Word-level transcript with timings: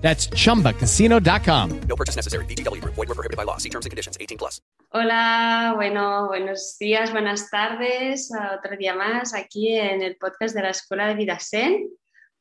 That's 0.00 0.28
chumbacasino.com. 0.30 1.80
No 1.88 1.94
purchase 1.96 2.16
necessary. 2.16 2.44
VGW 2.46 2.80
Group. 2.80 2.94
Void 2.94 3.08
were 3.08 3.14
prohibited 3.14 3.36
by 3.36 3.44
law. 3.44 3.58
See 3.58 3.68
terms 3.68 3.84
and 3.86 3.90
conditions. 3.90 4.16
18 4.18 4.38
plus. 4.38 4.60
Hola, 4.92 5.74
bueno, 5.76 6.26
buenos 6.26 6.76
días, 6.80 7.12
buenas 7.12 7.48
tardes. 7.48 8.30
Otro 8.58 8.76
día 8.76 8.94
más 8.94 9.34
aquí 9.34 9.76
en 9.76 10.02
el 10.02 10.16
podcast 10.16 10.54
de 10.54 10.62
la 10.62 10.70
Escuela 10.70 11.06
de 11.06 11.14
Vida 11.14 11.38
Sen. 11.38 11.88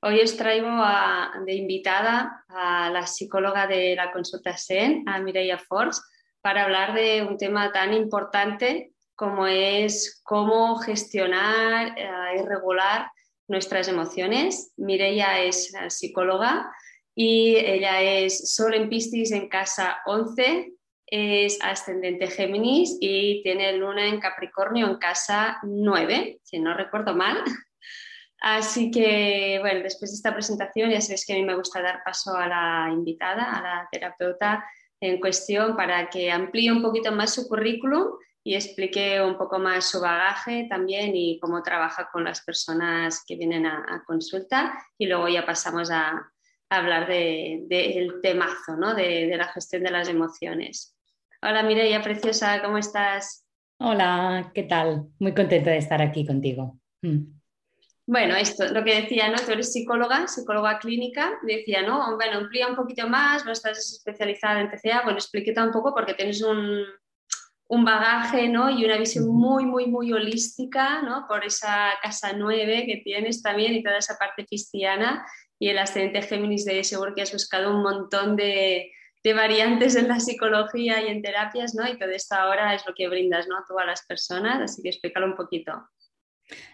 Hoy 0.02 0.20
os 0.22 0.36
traigo 0.36 0.68
a- 0.70 1.32
de 1.46 1.54
invitada 1.54 2.44
a 2.48 2.90
la 2.90 3.06
psicóloga 3.06 3.68
de 3.68 3.96
la 3.96 4.12
consulta 4.12 4.56
Sen, 4.58 5.04
a 5.08 5.20
Mireia 5.20 5.60
Force, 5.60 6.02
para 6.42 6.64
hablar 6.64 6.94
de 6.96 7.22
un 7.22 7.38
tema 7.38 7.72
tan 7.72 7.94
importante 7.94 8.94
como 9.16 9.46
es 9.46 10.22
cómo 10.24 10.78
gestionar 10.78 11.94
eh, 11.98 12.10
y 12.40 12.48
regular 12.48 13.12
nuestras 13.50 13.90
emociones. 13.90 14.72
Mireia 14.78 15.40
es 15.44 15.72
eh, 15.76 15.90
psicóloga 15.90 16.72
y 17.22 17.58
ella 17.58 18.02
es 18.02 18.56
Sol 18.56 18.74
en 18.74 18.88
Piscis 18.88 19.34
en 19.34 19.50
casa 19.50 19.98
11, 20.06 20.72
es 21.06 21.60
ascendente 21.62 22.28
Géminis 22.28 22.98
y 23.02 23.44
tiene 23.44 23.74
Luna 23.74 24.08
en 24.08 24.22
Capricornio 24.22 24.88
en 24.88 24.96
casa 24.96 25.60
9, 25.64 26.40
si 26.42 26.60
no 26.60 26.74
recuerdo 26.74 27.14
mal. 27.14 27.44
Así 28.40 28.90
que, 28.90 29.58
bueno, 29.60 29.82
después 29.82 30.12
de 30.12 30.16
esta 30.16 30.34
presentación 30.34 30.92
ya 30.92 31.02
sabéis 31.02 31.26
que 31.26 31.34
a 31.34 31.36
mí 31.36 31.44
me 31.44 31.58
gusta 31.58 31.82
dar 31.82 32.04
paso 32.06 32.38
a 32.38 32.48
la 32.48 32.90
invitada, 32.90 33.52
a 33.52 33.62
la 33.62 33.90
terapeuta 33.92 34.64
en 35.02 35.20
cuestión, 35.20 35.76
para 35.76 36.10
que 36.10 36.32
amplíe 36.32 36.72
un 36.72 36.82
poquito 36.82 37.12
más 37.12 37.34
su 37.34 37.50
currículum 37.50 38.14
y 38.46 38.56
explique 38.56 39.22
un 39.22 39.38
poco 39.38 39.60
más 39.60 39.90
su 39.90 40.00
bagaje 40.00 40.68
también 40.70 41.14
y 41.14 41.38
cómo 41.42 41.64
trabaja 41.64 42.08
con 42.14 42.24
las 42.24 42.40
personas 42.46 43.26
que 43.28 43.36
vienen 43.36 43.66
a, 43.66 43.84
a 43.90 44.06
consulta. 44.06 44.74
Y 44.98 45.08
luego 45.08 45.28
ya 45.28 45.46
pasamos 45.46 45.92
a, 45.92 46.32
hablar 46.70 47.08
del 47.08 47.68
de, 47.68 47.94
del 47.96 48.22
temazo, 48.22 48.76
¿no? 48.78 48.94
de, 48.94 49.28
de 49.28 49.38
la 49.38 49.48
gestión 49.48 49.84
de 49.84 49.92
las 49.92 50.08
emociones. 50.08 50.96
Hola 51.42 51.64
Mireia, 51.64 52.02
preciosa, 52.02 52.62
¿cómo 52.62 52.78
estás? 52.78 53.46
Hola, 53.80 54.52
¿qué 54.54 54.64
tal? 54.64 55.08
Muy 55.20 55.34
contenta 55.34 55.72
de 55.72 55.78
estar 55.78 56.02
aquí 56.02 56.26
contigo. 56.26 56.78
Mm. 57.02 57.40
Bueno, 58.06 58.36
esto, 58.36 58.68
lo 58.74 58.84
que 58.84 59.02
decía, 59.02 59.30
¿no? 59.30 59.38
Tú 59.38 59.52
eres 59.52 59.72
psicóloga, 59.72 60.28
psicóloga 60.28 60.80
clínica, 60.80 61.40
decía, 61.44 61.84
¿no? 61.84 62.16
Bueno, 62.16 62.40
amplía 62.40 62.68
un 62.68 62.76
poquito 62.76 63.08
más, 63.08 63.46
no 63.46 63.52
estás 63.52 63.78
especializada 63.78 64.62
en 64.62 64.70
TCA, 64.70 65.04
bueno, 65.04 65.20
explíquete 65.20 65.62
un 65.62 65.72
poco 65.72 65.94
porque 65.94 66.16
tienes 66.16 66.42
un, 66.42 66.84
un 67.68 67.86
bagaje, 67.86 68.50
¿no? 68.50 68.70
Y 68.70 68.84
una 68.84 68.98
visión 68.98 69.28
muy, 69.28 69.66
muy, 69.66 69.86
muy 69.86 70.12
holística, 70.12 71.04
¿no? 71.04 71.26
Por 71.28 71.46
esa 71.46 71.92
casa 72.02 72.34
9 72.34 72.86
que 72.88 72.98
tienes 72.98 73.44
también 73.44 73.74
y 73.74 73.84
toda 73.84 74.00
esa 74.00 74.18
parte 74.18 74.44
cristiana 74.46 75.24
y 75.60 75.68
el 75.68 75.78
ascendente 75.78 76.22
Géminis 76.22 76.66
de 76.66 76.84
seguro 76.84 77.14
que 77.14 77.22
has 77.22 77.34
buscado 77.34 77.76
un 77.76 77.84
montón 77.84 78.36
de, 78.36 78.92
de 79.24 79.34
variantes 79.34 79.96
en 79.96 80.08
la 80.08 80.20
psicología 80.20 81.02
y 81.02 81.10
en 81.10 81.22
terapias, 81.22 81.76
¿no? 81.76 81.88
Y 81.88 82.00
todo 82.00 82.10
esto 82.10 82.36
ahora 82.36 82.74
es 82.74 82.86
lo 82.88 82.94
que 82.94 83.10
brindas, 83.10 83.48
¿no? 83.48 83.58
A 83.58 83.66
todas 83.68 83.86
las 83.86 84.06
personas, 84.06 84.62
así 84.62 84.82
que 84.82 84.90
explícalo 84.90 85.28
un 85.28 85.36
poquito. 85.36 85.74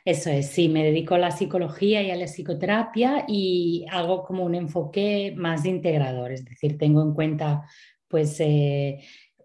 Eso 0.06 0.30
es, 0.30 0.52
sí, 0.52 0.70
me 0.70 0.84
dedico 0.84 1.16
a 1.16 1.20
la 1.20 1.32
psicología 1.32 2.02
y 2.02 2.12
a 2.12 2.16
la 2.16 2.28
psicoterapia 2.28 3.26
y 3.28 3.86
hago 3.92 4.24
como 4.24 4.46
un 4.46 4.56
enfoque 4.56 5.34
más 5.36 5.66
integrador, 5.66 6.32
es 6.32 6.46
decir, 6.46 6.78
tengo 6.78 7.02
en 7.02 7.14
cuenta 7.14 7.64
pues 8.08 8.40
eh, 8.40 9.00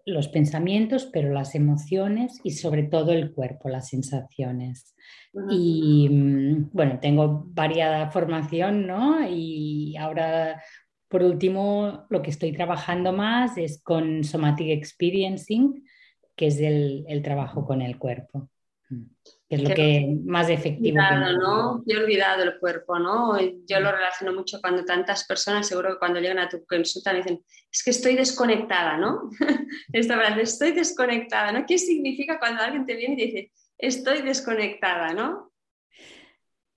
los 0.05 0.29
pensamientos, 0.29 1.09
pero 1.11 1.33
las 1.33 1.55
emociones 1.55 2.39
y 2.43 2.51
sobre 2.51 2.83
todo 2.83 3.11
el 3.11 3.33
cuerpo, 3.33 3.69
las 3.69 3.89
sensaciones. 3.89 4.95
Y 5.33 6.09
mm, 6.09 6.69
bueno, 6.73 6.99
tengo 6.99 7.43
variada 7.47 8.11
formación, 8.11 8.85
¿no? 8.85 9.27
Y 9.29 9.95
ahora, 9.97 10.61
por 11.07 11.23
último, 11.23 12.05
lo 12.09 12.21
que 12.21 12.31
estoy 12.31 12.51
trabajando 12.51 13.13
más 13.13 13.57
es 13.57 13.81
con 13.81 14.23
Somatic 14.23 14.69
Experiencing, 14.69 15.85
que 16.35 16.47
es 16.47 16.59
el, 16.59 17.05
el 17.07 17.21
trabajo 17.21 17.65
con 17.65 17.81
el 17.81 17.97
cuerpo, 17.97 18.49
mm, 18.89 19.03
que 19.47 19.55
es 19.55 19.63
lo 19.63 19.73
que 19.73 20.17
más 20.25 20.49
efectivo 20.49 20.97
olvidado, 20.99 21.37
¿no? 21.37 21.83
Yo 21.85 21.99
he 21.99 22.03
olvidado 22.03 22.43
el 22.43 22.59
cuerpo, 22.59 22.99
¿no? 22.99 23.39
Yo 23.39 23.79
lo 23.79 23.91
relaciono 23.91 24.33
mucho 24.33 24.59
cuando 24.59 24.83
tantas 24.83 25.25
personas, 25.25 25.65
seguro 25.65 25.93
que 25.93 25.99
cuando 25.99 26.19
llegan 26.19 26.39
a 26.39 26.49
tu 26.49 26.65
consulta 26.65 27.13
me 27.13 27.19
dicen, 27.19 27.41
es 27.71 27.83
que 27.83 27.91
estoy 27.91 28.15
desconectada, 28.15 28.97
¿no? 28.97 29.29
Esta 29.93 30.15
frase, 30.15 30.41
estoy 30.41 30.73
desconectada, 30.73 31.53
¿no? 31.53 31.65
¿Qué 31.65 31.77
significa 31.77 32.37
cuando 32.37 32.63
alguien 32.63 32.85
te 32.85 32.95
viene 32.97 33.13
y 33.13 33.25
dice, 33.27 33.51
estoy 33.81 34.21
desconectada, 34.21 35.13
¿no? 35.13 35.51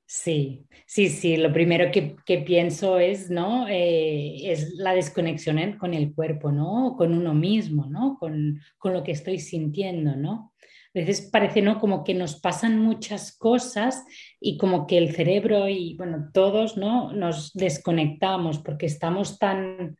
Sí, 0.06 0.66
sí, 0.86 1.08
sí, 1.08 1.36
lo 1.36 1.52
primero 1.52 1.90
que, 1.90 2.38
pienso 2.38 2.98
es, 2.98 3.30
¿no? 3.30 3.66
Eh, 3.68 4.50
es 4.52 4.74
la 4.74 4.94
desconexión 4.94 5.78
con 5.78 5.94
el 5.94 6.14
cuerpo, 6.14 6.52
¿no? 6.52 6.94
Con 6.96 7.14
uno 7.14 7.34
mismo, 7.34 7.86
¿no? 7.86 8.16
Con, 8.18 8.60
con 8.78 8.92
lo 8.92 9.02
que 9.02 9.12
estoy 9.12 9.38
sintiendo, 9.38 10.14
¿no? 10.14 10.52
A 10.60 11.00
veces 11.00 11.28
parece, 11.32 11.62
¿no? 11.62 11.80
Como 11.80 12.04
que 12.04 12.14
nos 12.14 12.38
pasan 12.38 12.78
muchas 12.78 13.36
cosas 13.36 14.04
y 14.38 14.56
como 14.56 14.86
que 14.86 14.98
el 14.98 15.12
cerebro 15.14 15.68
y, 15.68 15.96
bueno, 15.96 16.30
todos, 16.32 16.76
¿no? 16.76 17.12
Nos 17.12 17.52
desconectamos 17.52 18.60
porque 18.60 18.86
estamos 18.86 19.38
tan 19.38 19.96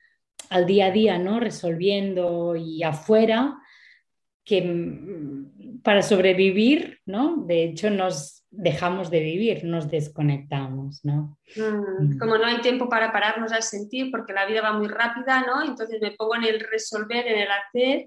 al 0.51 0.67
día 0.67 0.87
a 0.87 0.91
día, 0.93 1.19
¿no? 1.19 1.41
Resolviendo 1.41 2.55
y 2.55 2.83
afuera 2.85 3.57
que 4.45 4.63
mm, 4.63 5.54
para 5.85 6.03
sobrevivir, 6.03 7.01
¿no? 7.05 7.45
De 7.47 7.63
hecho, 7.65 7.91
nos 7.91 8.43
dejamos 8.51 9.11
de 9.11 9.21
vivir, 9.21 9.65
nos 9.65 9.91
desconectamos, 9.91 11.05
¿no? 11.05 11.39
Mm, 11.57 12.15
Mm. 12.15 12.19
Como 12.19 12.39
no 12.39 12.47
hay 12.47 12.61
tiempo 12.61 12.89
para 12.89 13.13
pararnos 13.13 13.53
al 13.53 13.63
sentir, 13.63 14.11
porque 14.11 14.33
la 14.33 14.47
vida 14.47 14.63
va 14.63 14.73
muy 14.73 14.89
rápida, 14.89 15.45
¿no? 15.47 15.63
Entonces 15.63 16.01
me 16.01 16.13
pongo 16.13 16.37
en 16.37 16.45
el 16.45 16.61
resolver, 16.61 17.27
en 17.27 17.39
el 17.39 17.49
hacer, 17.51 18.07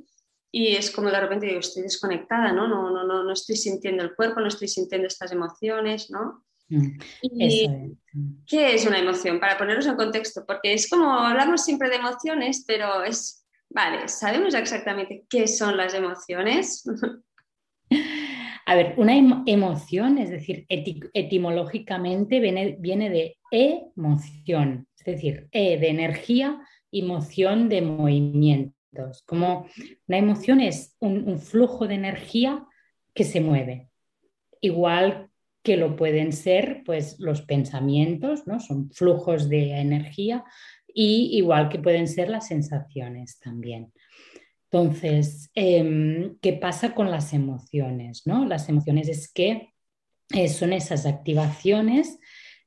y 0.51 0.75
es 0.75 0.89
como 0.89 1.11
de 1.11 1.19
repente 1.19 1.45
digo, 1.45 1.59
estoy 1.59 1.83
desconectada, 1.83 2.51
¿no? 2.51 2.67
No, 2.67 2.89
no, 2.89 3.03
no, 3.03 3.23
no 3.23 3.33
estoy 3.33 3.55
sintiendo 3.55 4.03
el 4.03 4.15
cuerpo, 4.15 4.39
no 4.39 4.47
estoy 4.47 4.67
sintiendo 4.67 5.07
estas 5.07 5.31
emociones, 5.31 6.09
¿no? 6.09 6.43
Mm, 6.69 6.99
Y, 7.21 7.65
es. 7.65 7.69
¿Qué 8.47 8.73
es 8.73 8.87
una 8.87 8.97
emoción? 8.99 9.39
Para 9.39 9.57
ponernos 9.57 9.85
en 9.85 9.95
contexto, 9.95 10.45
porque 10.47 10.73
es 10.73 10.89
como 10.89 11.11
hablamos 11.11 11.63
siempre 11.63 11.89
de 11.89 11.97
emociones, 11.97 12.63
pero 12.65 13.03
es, 13.03 13.45
vale, 13.69 14.07
¿sabemos 14.07 14.55
exactamente 14.55 15.25
qué 15.29 15.47
son 15.47 15.77
las 15.77 15.93
emociones? 15.93 16.83
A 18.65 18.75
ver, 18.75 18.95
una 18.97 19.15
emo- 19.15 19.43
emoción, 19.45 20.17
es 20.17 20.29
decir, 20.29 20.65
eti- 20.69 21.09
etimológicamente 21.13 22.39
viene, 22.39 22.75
viene 22.79 23.09
de 23.09 23.37
emoción, 23.49 24.87
es 24.99 25.05
decir, 25.05 25.47
E 25.51 25.77
de 25.77 25.87
energía 25.87 26.59
y 26.91 27.03
moción 27.03 27.69
de 27.69 27.81
movimientos. 27.81 29.23
Como 29.25 29.67
una 30.07 30.17
emoción 30.17 30.59
es 30.59 30.95
un, 30.99 31.29
un 31.29 31.39
flujo 31.39 31.87
de 31.87 31.95
energía 31.95 32.65
que 33.13 33.23
se 33.23 33.39
mueve, 33.39 33.89
igual 34.59 35.29
que 35.63 35.77
lo 35.77 35.95
pueden 35.95 36.31
ser 36.33 36.81
pues 36.85 37.19
los 37.19 37.41
pensamientos, 37.41 38.47
¿no? 38.47 38.59
Son 38.59 38.89
flujos 38.91 39.49
de 39.49 39.79
energía 39.79 40.43
y 40.93 41.29
igual 41.37 41.69
que 41.69 41.79
pueden 41.79 42.07
ser 42.07 42.29
las 42.29 42.47
sensaciones 42.47 43.39
también. 43.39 43.91
Entonces, 44.69 45.49
em, 45.55 46.37
¿qué 46.41 46.53
pasa 46.53 46.93
con 46.93 47.09
las 47.09 47.33
emociones? 47.33 48.23
¿no? 48.25 48.45
Las 48.45 48.67
emociones 48.69 49.07
es 49.07 49.31
que 49.31 49.73
eh, 50.33 50.49
son 50.49 50.73
esas 50.73 51.05
activaciones 51.05 52.19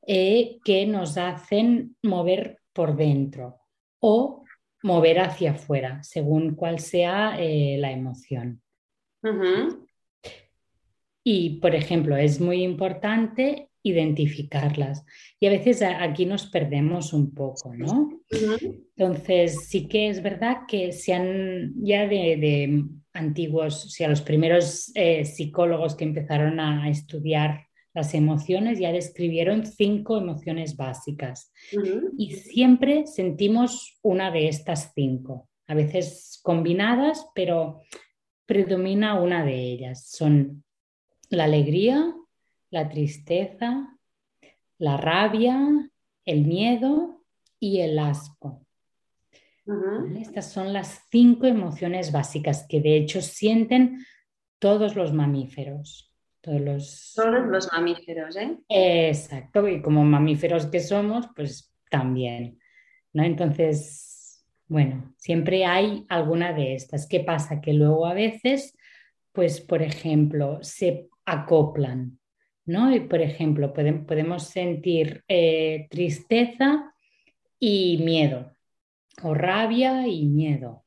eh, 0.06 0.58
que 0.64 0.86
nos 0.86 1.18
hacen 1.18 1.96
mover 2.02 2.58
por 2.72 2.96
dentro 2.96 3.60
o 4.00 4.44
mover 4.82 5.20
hacia 5.20 5.52
afuera, 5.52 6.02
según 6.02 6.54
cuál 6.54 6.78
sea 6.78 7.36
eh, 7.38 7.76
la 7.78 7.92
emoción. 7.92 8.62
Y, 11.22 11.60
por 11.60 11.74
ejemplo, 11.74 12.16
es 12.16 12.40
muy 12.40 12.62
importante 12.62 13.69
identificarlas. 13.82 15.04
Y 15.38 15.46
a 15.46 15.50
veces 15.50 15.82
aquí 15.82 16.26
nos 16.26 16.46
perdemos 16.46 17.12
un 17.12 17.32
poco, 17.34 17.74
¿no? 17.74 18.10
Entonces, 18.96 19.66
sí 19.68 19.88
que 19.88 20.08
es 20.08 20.22
verdad 20.22 20.62
que 20.68 20.92
se 20.92 21.14
han 21.14 21.72
ya 21.76 22.06
de, 22.06 22.36
de 22.36 22.84
antiguos, 23.12 23.86
o 23.86 23.88
sea, 23.88 24.08
los 24.08 24.22
primeros 24.22 24.92
eh, 24.94 25.24
psicólogos 25.24 25.94
que 25.96 26.04
empezaron 26.04 26.60
a 26.60 26.88
estudiar 26.88 27.66
las 27.92 28.14
emociones 28.14 28.78
ya 28.78 28.92
describieron 28.92 29.66
cinco 29.66 30.16
emociones 30.16 30.76
básicas 30.76 31.52
y 32.16 32.34
siempre 32.36 33.06
sentimos 33.06 33.98
una 34.02 34.30
de 34.30 34.46
estas 34.48 34.92
cinco, 34.94 35.48
a 35.66 35.74
veces 35.74 36.38
combinadas, 36.42 37.26
pero 37.34 37.80
predomina 38.46 39.20
una 39.20 39.44
de 39.44 39.54
ellas. 39.54 40.08
Son 40.08 40.64
la 41.30 41.44
alegría, 41.44 42.14
la 42.70 42.88
tristeza, 42.88 43.98
la 44.78 44.96
rabia, 44.96 45.90
el 46.24 46.44
miedo 46.46 47.24
y 47.58 47.80
el 47.80 47.98
asco. 47.98 48.64
Estas 50.18 50.50
son 50.50 50.72
las 50.72 51.06
cinco 51.10 51.46
emociones 51.46 52.10
básicas 52.10 52.66
que 52.68 52.80
de 52.80 52.96
hecho 52.96 53.20
sienten 53.20 54.04
todos 54.58 54.96
los 54.96 55.12
mamíferos. 55.12 56.06
Todos 56.40 56.60
los, 56.60 57.12
todos 57.14 57.46
los 57.46 57.70
mamíferos, 57.70 58.34
¿eh? 58.36 58.56
Exacto, 58.68 59.68
y 59.68 59.82
como 59.82 60.04
mamíferos 60.04 60.66
que 60.66 60.80
somos, 60.80 61.28
pues 61.36 61.74
también. 61.90 62.58
¿no? 63.12 63.24
Entonces, 63.24 64.46
bueno, 64.66 65.12
siempre 65.18 65.66
hay 65.66 66.06
alguna 66.08 66.52
de 66.52 66.74
estas. 66.74 67.06
¿Qué 67.06 67.20
pasa? 67.20 67.60
Que 67.60 67.74
luego 67.74 68.06
a 68.06 68.14
veces, 68.14 68.76
pues, 69.32 69.60
por 69.60 69.82
ejemplo, 69.82 70.60
se 70.62 71.08
acoplan, 71.26 72.19
¿no? 72.70 72.94
Y, 72.94 73.00
por 73.00 73.20
ejemplo, 73.20 73.72
podemos 73.72 74.44
sentir 74.44 75.24
eh, 75.28 75.88
tristeza 75.90 76.94
y 77.58 77.98
miedo, 77.98 78.56
o 79.22 79.34
rabia 79.34 80.06
y 80.06 80.26
miedo. 80.26 80.84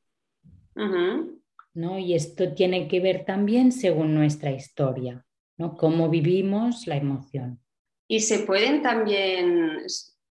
¿no? 1.74 1.98
Y 1.98 2.14
esto 2.14 2.54
tiene 2.54 2.88
que 2.88 3.00
ver 3.00 3.24
también 3.24 3.70
según 3.70 4.14
nuestra 4.14 4.50
historia, 4.50 5.24
¿no? 5.58 5.76
Cómo 5.76 6.08
vivimos 6.08 6.86
la 6.86 6.96
emoción. 6.96 7.60
Y 8.08 8.20
se 8.20 8.40
pueden 8.40 8.80
también 8.80 9.82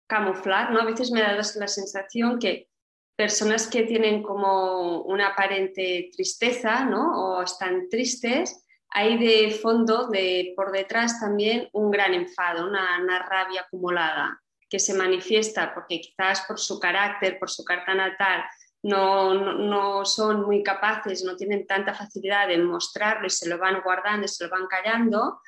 camuflar, 0.06 0.72
¿no? 0.72 0.80
A 0.80 0.86
veces 0.86 1.10
me 1.10 1.20
da 1.20 1.34
la 1.34 1.68
sensación 1.68 2.38
que 2.38 2.68
personas 3.16 3.68
que 3.68 3.84
tienen 3.84 4.22
como 4.22 5.02
una 5.02 5.28
aparente 5.28 6.10
tristeza, 6.12 6.84
¿no? 6.84 7.36
O 7.36 7.42
están 7.42 7.88
tristes, 7.88 8.63
hay 8.94 9.18
de 9.18 9.50
fondo, 9.50 10.06
de 10.06 10.54
por 10.56 10.70
detrás 10.70 11.18
también 11.20 11.68
un 11.72 11.90
gran 11.90 12.14
enfado, 12.14 12.68
una, 12.68 13.00
una 13.02 13.18
rabia 13.18 13.62
acumulada 13.62 14.40
que 14.70 14.78
se 14.78 14.94
manifiesta 14.94 15.74
porque 15.74 16.00
quizás 16.00 16.42
por 16.46 16.60
su 16.60 16.78
carácter, 16.78 17.38
por 17.40 17.50
su 17.50 17.64
carta 17.64 17.92
natal, 17.92 18.44
no, 18.84 19.34
no, 19.34 20.04
son 20.04 20.42
muy 20.42 20.62
capaces, 20.62 21.24
no 21.24 21.34
tienen 21.36 21.66
tanta 21.66 21.92
facilidad 21.92 22.46
de 22.46 22.58
mostrarlo 22.58 23.26
y 23.26 23.30
se 23.30 23.48
lo 23.48 23.58
van 23.58 23.82
guardando 23.82 24.28
se 24.28 24.44
lo 24.44 24.50
van 24.50 24.66
callando 24.68 25.40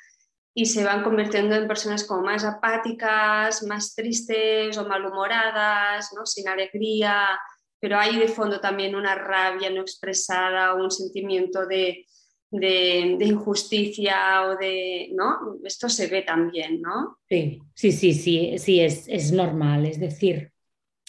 y 0.53 0.65
se 0.65 0.83
van 0.83 1.03
convirtiendo 1.03 1.55
en 1.55 1.67
personas 1.67 2.03
como 2.03 2.23
más 2.23 2.43
apáticas, 2.43 3.63
más 3.63 3.95
tristes 3.95 4.77
o 4.77 4.85
malhumoradas, 4.85 6.11
¿no? 6.13 6.25
sin 6.25 6.49
alegría, 6.49 7.39
pero 7.79 7.97
hay 7.97 8.17
de 8.17 8.27
fondo 8.27 8.59
también 8.59 8.95
una 8.95 9.15
rabia 9.15 9.69
no 9.69 9.81
expresada, 9.81 10.73
un 10.73 10.89
sentimiento 10.91 11.65
de, 11.65 12.07
de, 12.51 13.17
injusticia 13.21 14.43
o 14.47 14.57
de, 14.57 15.09
¿no? 15.13 15.57
Esto 15.63 15.89
se 15.89 16.07
ve 16.07 16.21
también, 16.21 16.81
¿no? 16.81 17.17
Sí, 17.27 17.61
sí, 17.73 17.91
sí, 17.91 18.13
sí, 18.13 18.57
sí 18.57 18.79
es, 18.79 19.07
es 19.07 19.31
normal. 19.31 19.85
Es 19.85 19.99
decir, 19.99 20.51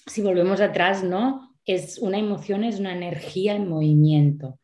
si 0.06 0.23
volvemos 0.23 0.61
atrás, 0.61 1.05
¿no? 1.05 1.55
Es 1.64 1.99
una 1.99 2.19
emoción, 2.19 2.64
es 2.64 2.81
una 2.81 2.93
energía 2.93 3.55
en 3.55 3.69
movimiento, 3.69 4.58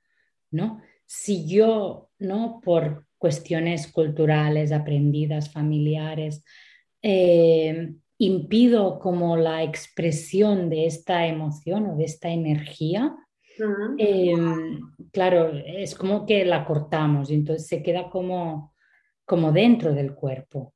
¿no? 0.51 0.81
Si 1.07 1.47
yo, 1.47 2.11
¿no? 2.19 2.61
Por 2.65 3.07
cuestiones 3.19 3.91
culturales, 3.91 4.73
aprendidas, 4.73 5.51
familiares, 5.51 6.45
eh, 7.03 7.95
impido 8.19 8.99
como 8.99 9.37
la 9.37 9.63
expresión 9.63 10.71
de 10.71 10.87
esta 10.87 11.27
emoción 11.27 11.87
o 11.87 11.97
de 11.97 12.05
esta 12.05 12.31
energía, 12.31 13.15
em, 13.99 14.81
claro, 15.13 15.53
es 15.53 15.95
como 15.95 16.27
que 16.27 16.45
la 16.45 16.65
cortamos 16.65 17.31
y 17.31 17.35
entonces 17.35 17.67
se 17.67 17.83
queda 17.83 18.11
como, 18.11 18.75
como 19.25 19.53
dentro 19.53 19.93
del 19.95 20.15
cuerpo. 20.15 20.75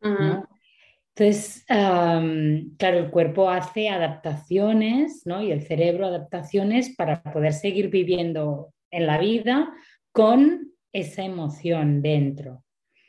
Entonces, 0.00 1.64
claro, 1.66 2.98
el 2.98 3.10
cuerpo 3.10 3.50
hace 3.50 3.88
adaptaciones 3.88 5.22
¿no? 5.24 5.42
y 5.42 5.50
el 5.50 5.62
cerebro 5.62 6.06
adaptaciones 6.06 6.94
para 6.94 7.22
poder 7.22 7.52
seguir 7.52 7.88
viviendo 7.90 8.72
en 8.90 9.06
la 9.06 9.18
vida 9.18 9.72
con 10.12 10.72
esa 10.92 11.24
emoción 11.24 12.02
dentro. 12.02 12.62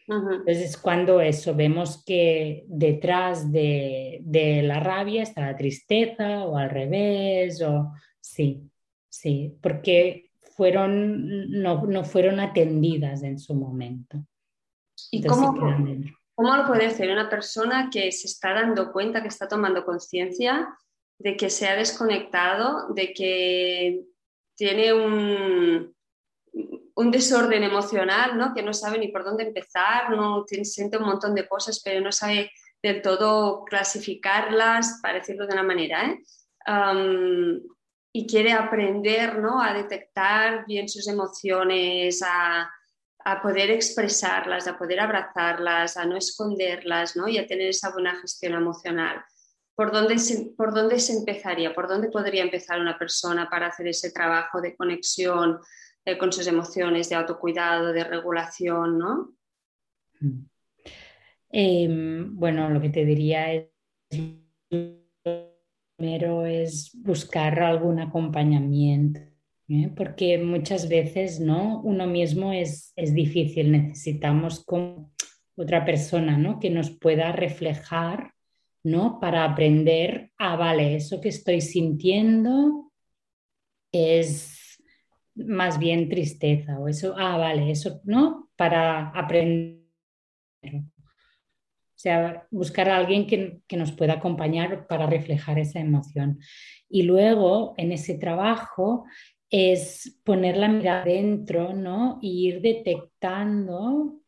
Entonces, 0.08 0.76
cuando 0.76 1.22
eso, 1.22 1.54
vemos 1.54 2.04
que 2.04 2.66
detrás 2.68 3.52
de, 3.52 4.22
la 4.64 4.80
rabia 4.80 5.22
está 5.22 5.42
la 5.42 5.56
tristeza 5.56 6.46
o 6.46 6.58
al 6.58 6.72
revés, 6.72 7.62
o 7.62 7.92
sí, 8.20 8.64
sí, 9.10 9.58
porque 9.62 10.32
fueron, 10.56 11.52
no, 11.62 12.04
fueron 12.04 12.40
atendidas 12.40 13.24
en 13.24 13.40
su 13.40 13.54
momento. 13.56 14.18
¿Y 15.12 15.24
cómo, 15.26 15.56
cómo 16.36 16.56
lo 16.56 16.68
puede 16.68 16.88
hacer 16.88 17.10
una 17.10 17.30
persona 17.30 17.90
que 17.92 18.12
se 18.12 18.28
está 18.28 18.54
dando 18.54 18.92
cuenta, 18.92 19.22
que 19.22 19.30
está 19.30 19.48
tomando 19.48 19.86
conciencia 19.86 20.68
de 21.18 21.36
que 21.36 21.50
se 21.50 21.68
ha 21.68 21.76
desconectado, 21.76 22.94
de 22.94 23.14
que 23.14 24.02
tiene 24.56 24.94
un, 24.94 25.96
un 26.96 27.12
desorden 27.12 27.64
emocional, 27.64 28.38
¿no? 28.38 28.54
que 28.54 28.62
no 28.62 28.74
sabe 28.74 29.00
ni 29.00 29.08
por 29.08 29.24
dónde 29.24 29.44
empezar, 29.44 30.10
no 30.10 30.46
siente 30.64 30.98
un 30.98 31.06
montón 31.06 31.34
de 31.34 31.48
cosas, 31.48 31.82
pero 31.84 32.02
no 32.02 32.12
sabe 32.12 32.52
del 32.84 33.02
todo 33.02 33.64
clasificarlas, 33.64 35.00
para 35.02 35.20
decirlo 35.20 35.48
de 35.48 35.54
una 35.54 35.64
manera, 35.64 36.06
¿eh? 36.06 36.20
Y 38.12 38.28
quiere 38.28 38.54
aprender 38.54 39.38
¿no? 39.40 39.62
a 39.62 39.74
detectar 39.74 40.66
bien 40.66 40.90
sus 40.90 41.08
emociones, 41.08 42.22
a, 42.26 42.72
poder 43.44 43.70
expresarlas, 43.70 44.68
a 44.68 44.78
poder 44.78 45.00
abrazarlas, 45.00 45.98
a 45.98 46.06
no 46.06 46.18
esconderlas 46.18 47.16
¿no? 47.16 47.28
y 47.28 47.38
a 47.38 47.46
tener 47.46 47.70
esa 47.70 47.92
buena 47.92 48.20
gestión 48.20 48.54
emocional. 48.54 49.24
¿Por 49.76 49.92
dónde, 49.92 50.16
¿Por 50.58 50.74
dónde 50.74 51.00
se 51.00 51.14
empezaría? 51.14 51.76
¿Por 51.76 51.88
dónde 51.88 52.10
podría 52.10 52.42
empezar 52.42 52.82
una 52.82 52.98
persona 52.98 53.48
para 53.50 53.68
hacer 53.68 53.88
ese 53.88 54.12
trabajo 54.12 54.62
de 54.62 54.76
conexión? 54.76 55.60
Eh, 56.10 56.18
con 56.18 56.32
sus 56.32 56.48
emociones, 56.48 57.10
de 57.10 57.16
autocuidado, 57.16 57.92
de 57.92 58.04
regulación, 58.04 58.98
¿no? 58.98 59.36
Em, 61.52 62.36
bueno, 62.36 62.70
lo 62.70 62.82
que 62.82 62.90
te 62.90 63.06
diría 63.06 63.54
es 63.54 63.68
primero 66.00 66.46
es 66.46 66.92
buscar 66.94 67.60
algún 67.60 68.00
acompañamiento, 68.00 69.20
¿eh? 69.68 69.92
porque 69.96 70.38
muchas 70.38 70.88
veces 70.88 71.42
¿no? 71.42 71.82
uno 71.82 72.08
mismo 72.08 72.54
es, 72.54 72.94
es 72.96 73.14
difícil, 73.14 73.72
necesitamos 73.72 74.64
con 74.64 75.12
otra 75.58 75.84
persona 75.84 76.38
¿no? 76.38 76.58
que 76.58 76.70
nos 76.70 76.90
pueda 76.90 77.34
reflejar 77.34 78.32
¿no? 78.82 79.20
para 79.20 79.44
aprender, 79.44 80.32
ah, 80.38 80.56
vale, 80.56 80.96
eso 80.96 81.20
que 81.20 81.30
estoy 81.30 81.60
sintiendo 81.60 82.94
es 83.92 84.82
más 85.36 85.80
bien 85.80 86.08
tristeza 86.08 86.80
o 86.80 86.88
eso, 86.88 87.14
ah, 87.18 87.38
vale, 87.38 87.72
eso, 87.72 88.00
¿no? 88.06 88.50
Para 88.56 89.10
aprender. 89.10 89.80
O 92.00 92.02
sea, 92.02 92.48
buscar 92.50 92.90
a 92.90 92.96
alguien 92.96 93.28
que, 93.28 93.62
nos 93.76 93.92
pueda 93.92 94.14
acompañar 94.14 94.88
para 94.88 95.06
reflejar 95.06 95.60
esa 95.60 95.80
emoción. 95.80 96.40
Y 96.90 97.04
luego, 97.04 97.74
en 97.78 97.92
ese 97.92 98.16
trabajo, 98.16 99.04
es 99.50 100.20
poner 100.24 100.56
la 100.56 100.70
mirada 100.70 101.04
dentro, 101.04 101.74
¿no? 101.74 102.18
Y 102.22 102.48
ir 102.48 102.62
detectando, 102.62 104.22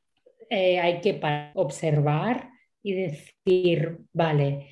eh, 0.49 0.79
hay 0.79 0.99
que 0.99 1.19
observar 1.53 2.49
y 2.83 2.93
decir, 2.93 3.99
vale, 4.11 4.67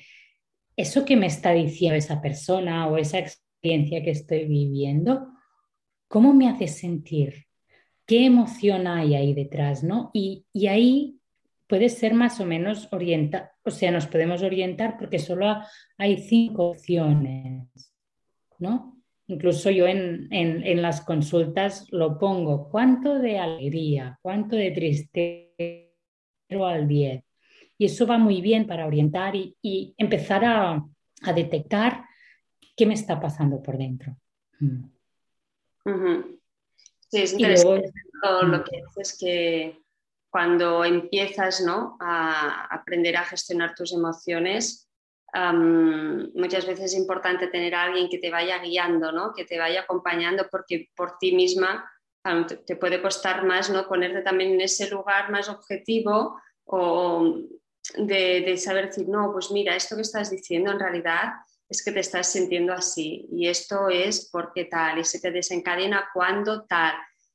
eso 0.76 1.04
que 1.04 1.16
me 1.16 1.26
está 1.26 1.52
diciendo 1.52 1.96
esa 1.96 2.20
persona 2.20 2.86
o 2.86 2.98
esa 2.98 3.18
experiencia 3.18 4.02
que 4.02 4.10
estoy 4.10 4.44
viviendo, 4.44 5.26
¿Cómo 6.10 6.34
me 6.34 6.48
hace 6.48 6.66
sentir? 6.66 7.46
¿Qué 8.04 8.26
emoción 8.26 8.88
hay 8.88 9.14
ahí 9.14 9.32
detrás? 9.32 9.84
¿no? 9.84 10.10
Y, 10.12 10.44
ahí 10.68 11.19
puede 11.70 11.88
ser 11.88 12.14
más 12.14 12.40
o 12.40 12.44
menos 12.44 12.88
orientar, 12.90 13.52
o 13.64 13.70
sea, 13.70 13.92
nos 13.92 14.08
podemos 14.08 14.42
orientar 14.42 14.98
porque 14.98 15.20
solo 15.20 15.56
hay 15.96 16.18
cinco 16.18 16.70
opciones, 16.70 17.68
¿no? 18.58 19.00
Incluso 19.28 19.70
yo 19.70 19.86
en, 19.86 20.82
las 20.82 21.00
consultas 21.02 21.86
lo 21.92 22.18
pongo, 22.18 22.68
¿cuánto 22.68 23.20
de 23.20 23.38
alegría? 23.38 24.18
¿Cuánto 24.20 24.56
de 24.56 24.72
tristeza? 24.72 25.46
al 26.50 26.88
10. 26.88 27.22
Y 27.78 27.84
eso 27.84 28.08
va 28.08 28.18
muy 28.18 28.40
bien 28.40 28.66
para 28.66 28.88
orientar 28.88 29.36
y, 29.36 29.94
empezar 29.96 30.44
a, 30.44 30.84
detectar 31.32 32.04
qué 32.76 32.84
me 32.84 32.94
está 32.94 33.20
pasando 33.20 33.62
por 33.62 33.78
dentro. 33.78 34.16
Mm. 34.58 34.82
Sí, 37.08 37.18
es 37.18 37.32
interesante 37.34 37.92
todo 38.20 38.42
lo 38.42 38.64
que 38.64 38.82
dices 38.84 39.16
que 39.16 39.80
cuando 40.30 40.84
empiezas 40.84 41.60
¿no? 41.60 41.96
a 42.00 42.66
aprender 42.72 43.16
a 43.16 43.24
gestionar 43.24 43.74
tus 43.74 43.92
emociones, 43.92 44.88
muchas 46.34 46.66
veces 46.66 46.92
es 46.92 46.94
importante 46.94 47.48
tener 47.48 47.74
a 47.74 47.84
alguien 47.84 48.08
que 48.08 48.18
te 48.18 48.30
vaya 48.30 48.58
guiando, 48.58 49.12
¿no? 49.12 49.32
que 49.34 49.44
te 49.44 49.58
vaya 49.58 49.82
acompañando 49.82 50.48
porque 50.50 50.88
por 50.96 51.18
ti 51.18 51.32
misma 51.34 51.88
te, 52.66 52.76
puede 52.76 53.00
costar 53.00 53.44
más 53.44 53.70
¿no? 53.70 53.86
ponerte 53.86 54.22
también 54.22 54.52
en 54.52 54.60
ese 54.60 54.90
lugar 54.90 55.30
más 55.30 55.48
objetivo 55.48 56.40
o 56.64 57.36
de, 57.96 58.56
saber 58.56 58.88
decir, 58.88 59.08
no, 59.08 59.32
pues 59.32 59.50
mira, 59.50 59.74
esto 59.74 59.96
que 59.96 60.02
estás 60.02 60.30
diciendo 60.30 60.70
en 60.70 60.80
realidad 60.80 61.32
es 61.68 61.84
que 61.84 61.92
te 61.92 62.00
estás 62.00 62.30
sintiendo 62.30 62.72
así 62.72 63.28
y 63.32 63.48
esto 63.48 63.88
es 63.88 64.28
porque 64.30 64.64
tal 64.64 64.98
y 64.98 65.04
se 65.04 65.20
te 65.20 65.30
desencadena 65.30 66.08
cuando 66.12 66.64
tal. 66.64 66.94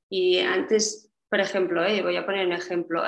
Y 0.09 0.39
antes, 0.39 1.09
por 1.35 1.41
ejemplo, 1.41 1.83
eh, 1.83 2.01
voy 2.01 2.15
a 2.15 2.25
poner 2.25 2.47
un 2.47 2.53
ejemplo. 2.53 3.03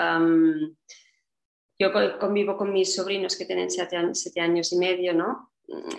yo 1.80 1.94
convivo 2.20 2.58
con 2.58 2.74
mis 2.74 2.94
sobrinos 2.94 3.38
que 3.38 3.46
tienen 3.46 3.72
siete, 3.72 3.96
años 4.42 4.74
y 4.74 4.78
medio, 4.78 5.14
¿no? 5.14 5.54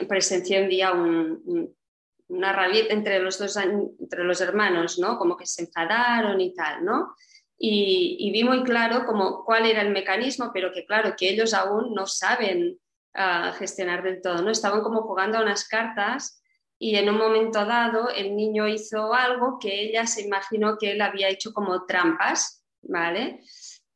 Presencié 0.07 0.63
un 0.63 0.69
día 0.69 0.93
una 0.93 2.53
rabia 2.53 2.85
entre 2.91 3.19
los 3.21 3.39
dos, 3.39 3.57
entre 3.57 4.25
los 4.25 4.43
hermanos, 4.43 4.99
¿no? 4.99 5.17
Como 5.17 5.39
que 5.39 5.47
se 5.47 5.63
enfadaron 5.63 6.39
y 6.43 6.53
tal, 6.53 6.85
¿no? 6.85 7.15
Y, 7.59 8.31
vi 8.31 8.45
muy 8.45 8.63
claro 8.63 9.07
como 9.07 9.43
cuál 9.43 9.65
era 9.65 9.81
el 9.81 9.91
mecanismo, 9.91 10.51
pero 10.53 10.71
que 10.71 10.85
claro, 10.85 11.15
que 11.17 11.31
ellos 11.31 11.55
aún 11.55 11.95
no 11.95 12.07
saben 12.07 12.79
ah, 13.15 13.55
gestionar 13.59 14.03
del 14.03 14.21
todo, 14.21 14.43
¿no? 14.43 14.51
Estaban 14.51 14.83
como 14.83 15.01
jugando 15.01 15.39
a 15.39 15.43
unas 15.43 15.67
cartas 15.67 16.43
y 16.79 16.95
en 16.97 17.09
un 17.11 17.19
momento 17.19 17.65
dado 17.65 18.09
el 18.11 18.37
niño 18.37 18.69
hizo 18.69 19.13
algo 19.13 19.59
que 19.59 19.83
ella 19.83 20.07
se 20.07 20.23
imaginó 20.23 20.79
que 20.79 20.93
él 20.93 21.01
había 21.01 21.29
hecho 21.29 21.53
como 21.53 21.85
trampas, 21.87 22.65
¿vale? 22.83 23.41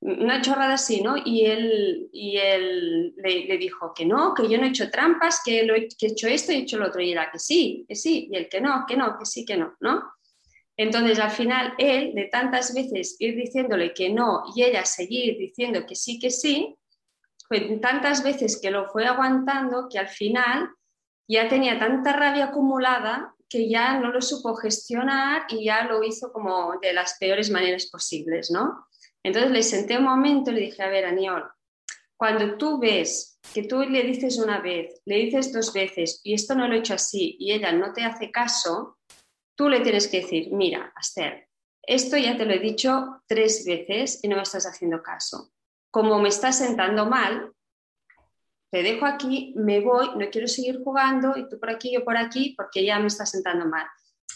Una 0.00 0.42
chorrada 0.42 0.74
así, 0.74 1.00
¿no? 1.00 1.14
Y 1.16 1.46
él, 1.46 2.08
y 2.12 2.36
él 2.38 3.14
le, 3.16 3.56
dijo 3.56 3.94
que 3.94 4.04
no, 4.04 4.34
que 4.34 4.48
yo 4.48 4.58
no 4.58 4.64
he 4.64 4.70
hecho 4.70 4.90
trampas, 4.90 5.40
que, 5.44 5.60
he, 5.60 5.88
que 5.96 6.06
he 6.06 6.10
hecho 6.10 6.26
esto 6.26 6.50
y 6.50 6.56
he 6.56 6.58
hecho 6.58 6.76
lo 6.76 6.88
otro. 6.88 7.00
Y 7.00 7.12
era 7.12 7.30
que 7.30 7.38
sí, 7.38 7.84
que 7.88 7.94
sí, 7.94 8.28
y 8.30 8.36
él 8.36 8.48
que 8.48 8.60
no, 8.60 8.84
que 8.86 8.96
no, 8.96 9.16
que 9.16 9.26
sí, 9.26 9.44
que 9.44 9.56
no, 9.56 9.76
¿no? 9.78 10.02
Entonces, 10.76 11.20
al 11.20 11.30
final, 11.30 11.74
él, 11.78 12.14
de 12.14 12.24
tantas 12.24 12.74
veces 12.74 13.14
ir 13.20 13.36
diciéndole 13.36 13.94
que 13.94 14.10
no 14.10 14.42
y 14.56 14.64
ella 14.64 14.84
seguir 14.84 15.38
diciendo 15.38 15.86
que 15.86 15.94
sí, 15.94 16.18
que 16.18 16.30
sí, 16.30 16.76
fue 17.46 17.60
tantas 17.78 18.24
veces 18.24 18.58
que 18.60 18.72
lo 18.72 18.88
fue 18.88 19.06
aguantando 19.06 19.88
que 19.88 20.00
al 20.00 20.08
final 20.08 20.70
ya 21.32 21.48
tenía 21.48 21.78
tanta 21.78 22.12
rabia 22.12 22.46
acumulada 22.46 23.34
que 23.48 23.68
ya 23.68 23.98
no 23.98 24.10
lo 24.10 24.20
supo 24.20 24.54
gestionar 24.54 25.44
y 25.48 25.64
ya 25.64 25.84
lo 25.84 26.02
hizo 26.02 26.32
como 26.32 26.78
de 26.80 26.92
las 26.92 27.18
peores 27.18 27.50
maneras 27.50 27.86
posibles, 27.86 28.50
¿no? 28.50 28.86
Entonces 29.22 29.50
le 29.50 29.62
senté 29.62 29.98
un 29.98 30.04
momento 30.04 30.50
y 30.50 30.54
le 30.54 30.60
dije, 30.62 30.82
a 30.82 30.88
ver, 30.88 31.04
Aniol, 31.04 31.44
cuando 32.16 32.56
tú 32.56 32.78
ves 32.78 33.38
que 33.52 33.64
tú 33.64 33.82
le 33.82 34.02
dices 34.02 34.38
una 34.38 34.60
vez, 34.60 35.00
le 35.04 35.16
dices 35.16 35.52
dos 35.52 35.72
veces 35.72 36.20
y 36.22 36.34
esto 36.34 36.54
no 36.54 36.68
lo 36.68 36.74
he 36.74 36.78
hecho 36.78 36.94
así 36.94 37.36
y 37.38 37.52
ella 37.52 37.72
no 37.72 37.92
te 37.92 38.04
hace 38.04 38.30
caso, 38.30 38.98
tú 39.56 39.68
le 39.68 39.80
tienes 39.80 40.08
que 40.08 40.20
decir, 40.20 40.52
mira, 40.52 40.92
Aster, 40.96 41.48
esto 41.82 42.16
ya 42.16 42.36
te 42.36 42.44
lo 42.44 42.52
he 42.52 42.58
dicho 42.58 43.22
tres 43.26 43.64
veces 43.66 44.20
y 44.22 44.28
no 44.28 44.36
me 44.36 44.42
estás 44.42 44.66
haciendo 44.66 45.02
caso. 45.02 45.50
Como 45.90 46.18
me 46.18 46.28
estás 46.28 46.58
sentando 46.58 47.06
mal, 47.06 47.52
te 48.72 48.82
dejo 48.82 49.04
aquí, 49.04 49.52
me 49.54 49.80
voy, 49.80 50.08
no 50.16 50.30
quiero 50.30 50.48
seguir 50.48 50.82
jugando 50.82 51.36
y 51.36 51.46
tú 51.46 51.60
por 51.60 51.68
aquí, 51.68 51.92
yo 51.92 52.04
por 52.04 52.16
aquí, 52.16 52.54
porque 52.56 52.84
ya 52.84 52.98
me 52.98 53.08
estás 53.08 53.30
sentando 53.30 53.66
mal. 53.66 53.86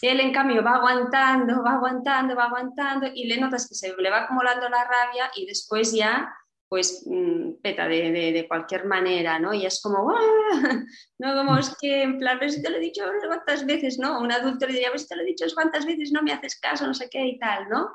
Él, 0.03 0.19
en 0.19 0.31
cambio, 0.31 0.63
va 0.63 0.75
aguantando, 0.75 1.63
va 1.63 1.73
aguantando, 1.73 2.35
va 2.35 2.45
aguantando 2.45 3.07
y 3.11 3.25
le 3.25 3.41
notas 3.41 3.67
que 3.67 3.73
se 3.73 3.95
le 3.97 4.09
va 4.11 4.25
acumulando 4.25 4.69
la 4.69 4.83
rabia 4.83 5.31
y 5.35 5.47
después 5.47 5.91
ya 5.91 6.31
pues 6.69 7.03
mm, 7.05 7.61
peta 7.63 7.87
de, 7.87 8.11
de, 8.11 8.47
cualquier 8.47 8.85
manera, 8.85 9.39
¿no? 9.39 9.53
Y 9.53 9.65
es 9.65 9.81
como, 9.81 10.13
no 11.17 11.35
como 11.35 11.57
es 11.57 11.73
que 11.79 12.03
en 12.03 12.19
plan, 12.19 12.37
ver 12.39 12.51
si 12.51 12.61
te 12.61 12.69
lo 12.69 12.77
he 12.77 12.81
dicho 12.81 13.03
cuántas 13.25 13.65
veces, 13.65 13.97
¿no? 13.97 14.19
Un 14.19 14.31
adulto 14.31 14.67
le 14.67 14.73
diría, 14.73 14.89
ver 14.89 14.99
si 14.99 15.07
te 15.07 15.15
lo 15.15 15.21
he 15.21 15.25
dicho 15.25 15.45
cuántas 15.55 15.85
veces, 15.85 16.11
no 16.11 16.21
me 16.21 16.33
haces 16.33 16.59
caso, 16.59 16.85
no 16.85 16.93
sé 16.93 17.09
qué 17.09 17.25
y 17.25 17.39
tal, 17.39 17.69
¿no? 17.69 17.89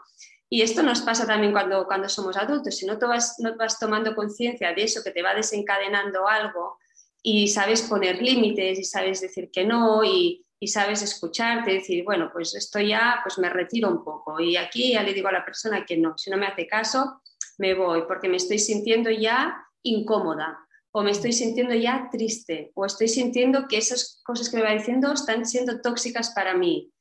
Y 0.52 0.60
esto 0.60 0.82
nos 0.82 1.00
pasa 1.00 1.26
también 1.26 1.50
cuando, 1.50 1.86
cuando 1.86 2.10
somos 2.10 2.36
adultos, 2.36 2.76
si 2.76 2.84
no, 2.84 2.98
tú 2.98 3.06
vas, 3.06 3.36
no 3.38 3.56
vas 3.56 3.78
tomando 3.78 4.14
conciencia 4.14 4.74
de 4.74 4.82
eso 4.82 5.02
que 5.02 5.10
te 5.10 5.22
va 5.22 5.34
desencadenando 5.34 6.28
algo 6.28 6.76
y 7.22 7.48
sabes 7.48 7.80
poner 7.80 8.20
límites 8.20 8.78
y 8.78 8.84
sabes 8.84 9.22
decir 9.22 9.50
que 9.50 9.64
no 9.64 10.04
y, 10.04 10.44
y 10.60 10.68
sabes 10.68 11.00
escucharte, 11.00 11.72
decir, 11.72 12.04
bueno, 12.04 12.28
pues 12.30 12.54
esto 12.54 12.78
ya, 12.80 13.20
pues 13.24 13.38
me 13.38 13.48
retiro 13.48 13.88
un 13.88 14.04
poco 14.04 14.40
y 14.40 14.58
aquí 14.58 14.92
ya 14.92 15.02
le 15.02 15.14
digo 15.14 15.28
a 15.28 15.32
la 15.32 15.42
persona 15.42 15.86
que 15.86 15.96
no, 15.96 16.18
si 16.18 16.28
no 16.28 16.36
me 16.36 16.48
hace 16.48 16.66
caso, 16.66 17.22
me 17.56 17.72
voy 17.72 18.02
porque 18.06 18.28
me 18.28 18.36
estoy 18.36 18.58
sintiendo 18.58 19.08
ya 19.08 19.56
incómoda 19.82 20.58
o 20.90 21.02
me 21.02 21.12
estoy 21.12 21.32
sintiendo 21.32 21.74
ya 21.74 22.10
triste 22.12 22.72
o 22.74 22.84
estoy 22.84 23.08
sintiendo 23.08 23.66
que 23.68 23.78
esas 23.78 24.20
cosas 24.22 24.50
que 24.50 24.58
me 24.58 24.64
va 24.64 24.72
diciendo 24.72 25.14
están 25.14 25.46
siendo 25.46 25.80
tóxicas 25.80 26.34
para 26.34 26.52
mí. 26.52 26.92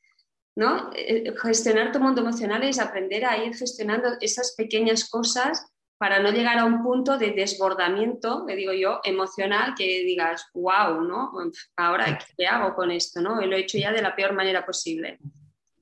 ¿No? 0.55 0.91
Eh, 0.95 1.33
gestionar 1.41 1.91
tu 1.91 1.99
mundo 1.99 2.21
emocional 2.21 2.63
es 2.63 2.79
aprender 2.79 3.25
a 3.25 3.43
ir 3.43 3.55
gestionando 3.55 4.09
esas 4.19 4.53
pequeñas 4.55 5.09
cosas 5.09 5.65
para 5.97 6.19
no 6.19 6.31
llegar 6.31 6.57
a 6.57 6.65
un 6.65 6.81
punto 6.81 7.17
de 7.17 7.31
desbordamiento, 7.31 8.43
le 8.47 8.55
digo 8.55 8.73
yo, 8.73 9.01
emocional, 9.03 9.75
que 9.77 10.03
digas, 10.03 10.47
wow, 10.53 11.01
¿no? 11.01 11.31
Ahora, 11.77 12.17
¿qué 12.35 12.47
hago 12.47 12.73
con 12.73 12.89
esto? 12.89 13.21
¿no? 13.21 13.39
lo 13.39 13.55
he 13.55 13.59
hecho 13.59 13.77
ya 13.77 13.91
de 13.91 14.01
la 14.01 14.15
peor 14.15 14.33
manera 14.33 14.65
posible. 14.65 15.19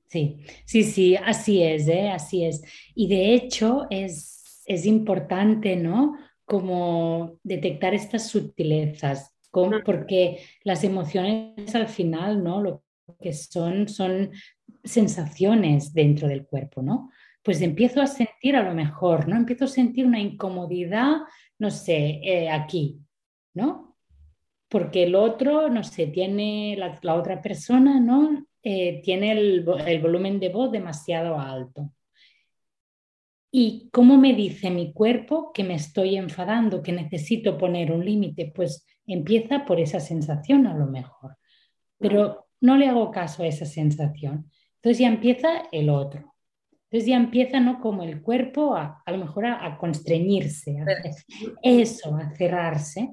Sí, 0.08 0.44
sí, 0.66 0.82
sí, 0.82 1.16
así 1.16 1.62
es, 1.62 1.88
¿eh? 1.88 2.10
así 2.10 2.44
es. 2.44 2.62
Y 2.94 3.08
de 3.08 3.32
hecho 3.32 3.86
es 3.88 4.40
es 4.70 4.86
importante, 4.86 5.74
¿no? 5.74 6.16
Como 6.44 7.38
detectar 7.42 7.92
estas 7.92 8.28
sutilezas, 8.28 9.34
porque 9.50 10.44
las 10.62 10.84
emociones 10.84 11.74
al 11.74 11.88
final, 11.88 12.44
¿no? 12.44 12.62
Lo 12.62 12.84
que 13.18 13.32
son 13.32 13.88
son 13.88 14.30
sensaciones 14.84 15.92
dentro 15.92 16.28
del 16.28 16.46
cuerpo, 16.46 16.82
¿no? 16.82 17.10
Pues 17.42 17.62
empiezo 17.62 18.00
a 18.02 18.06
sentir 18.06 18.56
a 18.56 18.62
lo 18.62 18.74
mejor, 18.74 19.28
¿no? 19.28 19.36
Empiezo 19.36 19.64
a 19.64 19.68
sentir 19.68 20.06
una 20.06 20.20
incomodidad, 20.20 21.18
no 21.58 21.70
sé, 21.70 22.20
eh, 22.22 22.50
aquí, 22.50 22.98
¿no? 23.54 23.96
Porque 24.68 25.04
el 25.04 25.14
otro, 25.14 25.68
no 25.68 25.82
sé, 25.82 26.06
tiene 26.06 26.76
la, 26.76 27.14
otra 27.14 27.42
persona, 27.42 27.98
¿no? 27.98 28.46
Eh, 28.62 29.00
tiene 29.02 29.32
el 29.32 30.00
volumen 30.00 30.38
de 30.38 30.50
voz 30.50 30.70
demasiado 30.70 31.38
alto. 31.38 31.90
¿Y 33.52 33.88
cómo 33.90 34.16
me 34.16 34.32
dice 34.34 34.70
mi 34.70 34.92
cuerpo 34.92 35.52
que 35.52 35.64
me 35.64 35.74
estoy 35.74 36.16
enfadando, 36.16 36.82
que 36.82 36.92
necesito 36.92 37.58
poner 37.58 37.90
un 37.90 38.04
límite? 38.04 38.52
Pues 38.54 38.86
empieza 39.06 39.64
por 39.64 39.80
esa 39.80 39.98
sensación 39.98 40.68
a 40.68 40.76
lo 40.76 40.86
mejor, 40.86 41.36
pero 41.98 42.49
no 42.60 42.76
le 42.76 42.86
hago 42.86 43.10
caso 43.10 43.42
a 43.42 43.46
esa 43.46 43.66
sensación. 43.66 44.50
Entonces 44.76 44.98
ya 44.98 45.08
empieza 45.08 45.62
el 45.72 45.90
otro. 45.90 46.34
Entonces 46.84 47.08
ya 47.08 47.16
empieza, 47.16 47.60
¿no? 47.60 47.80
Como 47.80 48.02
el 48.02 48.20
cuerpo 48.20 48.74
a, 48.74 49.02
a 49.04 49.12
lo 49.12 49.18
mejor 49.18 49.46
a, 49.46 49.78
constreñirse, 49.78 50.80
a 50.80 50.86
eso, 51.62 52.16
a 52.16 52.30
cerrarse. 52.30 53.10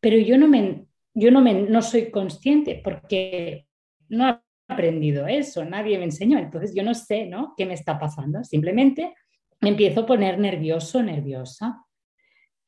Pero 0.00 0.18
yo 0.18 0.36
no 0.36 0.48
me, 0.48 0.84
yo 1.14 1.30
no 1.30 1.40
me, 1.40 1.54
no 1.62 1.80
soy 1.82 2.10
consciente 2.10 2.80
porque 2.82 3.66
no 4.08 4.28
he 4.28 4.38
aprendido 4.68 5.26
eso, 5.26 5.64
nadie 5.64 5.98
me 5.98 6.04
enseñó, 6.04 6.38
entonces 6.38 6.74
yo 6.74 6.82
no 6.82 6.94
sé, 6.94 7.26
¿no? 7.26 7.54
¿Qué 7.56 7.66
me 7.66 7.74
está 7.74 7.98
pasando? 7.98 8.44
Simplemente 8.44 9.14
me 9.60 9.70
empiezo 9.70 10.00
a 10.00 10.06
poner 10.06 10.38
nervioso, 10.38 11.02
nerviosa, 11.02 11.84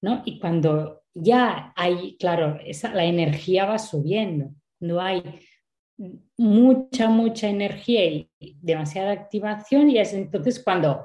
¿no? 0.01 0.23
Y 0.25 0.39
cuando 0.39 1.03
ya 1.15 1.73
hay, 1.77 2.17
claro, 2.19 2.59
esa, 2.65 2.93
la 2.95 3.05
energía 3.05 3.67
va 3.67 3.79
subiendo, 3.79 4.51
no 4.81 5.01
hay 5.01 5.23
mucha, 6.37 7.09
mucha 7.09 7.49
energía 7.49 8.05
y 8.05 8.31
demasiada 8.61 9.13
activación 9.13 9.91
y 9.91 9.99
es 9.99 10.13
entonces 10.13 10.63
cuando 10.63 11.05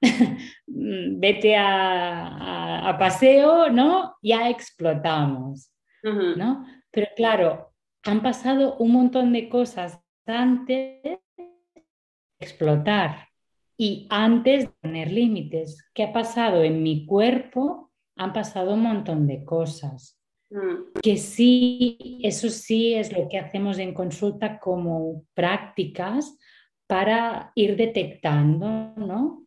vete 0.66 1.56
a, 1.56 2.96
paseo, 2.98 3.70
¿no? 3.70 4.16
Ya 4.22 4.50
explotamos, 4.50 5.72
¿no? 6.02 6.66
Pero 6.90 7.06
claro, 7.16 7.72
han 8.04 8.22
pasado 8.22 8.76
un 8.76 8.92
montón 8.92 9.32
de 9.32 9.48
cosas 9.48 9.98
antes 10.26 11.02
de 11.02 11.20
explotar, 12.38 13.32
y 13.76 14.06
antes 14.10 14.66
de 14.66 14.72
poner 14.80 15.10
límites, 15.10 15.90
¿qué 15.92 16.04
ha 16.04 16.12
pasado 16.12 16.62
en 16.62 16.84
mi 16.84 17.04
cuerpo? 17.04 17.90
Han 18.14 18.32
pasado 18.32 18.74
un 18.74 18.82
montón 18.82 19.26
de 19.26 19.44
cosas. 19.44 20.21
Mm. 20.52 21.00
Que 21.02 21.16
sí, 21.16 22.20
eso 22.22 22.50
sí 22.50 22.92
es 22.92 23.10
lo 23.12 23.26
que 23.28 23.38
hacemos 23.38 23.78
en 23.78 23.94
consulta 23.94 24.58
como 24.58 25.24
prácticas 25.32 26.36
para 26.86 27.52
ir 27.54 27.76
detectando, 27.76 28.92
¿no? 28.96 29.46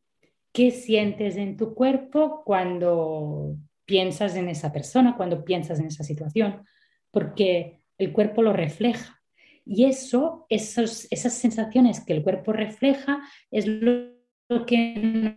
¿Qué 0.52 0.72
sientes 0.72 1.38
en 1.38 1.58
tu 1.58 1.76
cuerpo 1.76 2.44
cuando 2.44 3.56
piensas 3.86 4.36
en 4.36 4.50
esa 4.50 4.74
persona, 4.74 5.16
cuando 5.16 5.46
piensas 5.46 5.80
en 5.80 5.88
esa 5.88 6.04
situación? 6.04 6.64
Porque 7.12 7.82
el 8.00 8.12
cuerpo 8.12 8.42
lo 8.42 8.52
refleja. 8.52 9.22
Y 9.64 9.86
eso, 9.86 10.48
esos, 10.50 11.08
esas 11.12 11.34
sensaciones 11.34 12.04
que 12.04 12.14
el 12.14 12.24
cuerpo 12.24 12.52
refleja, 12.52 13.20
es 13.52 13.68
lo 13.68 14.66
que 14.66 15.34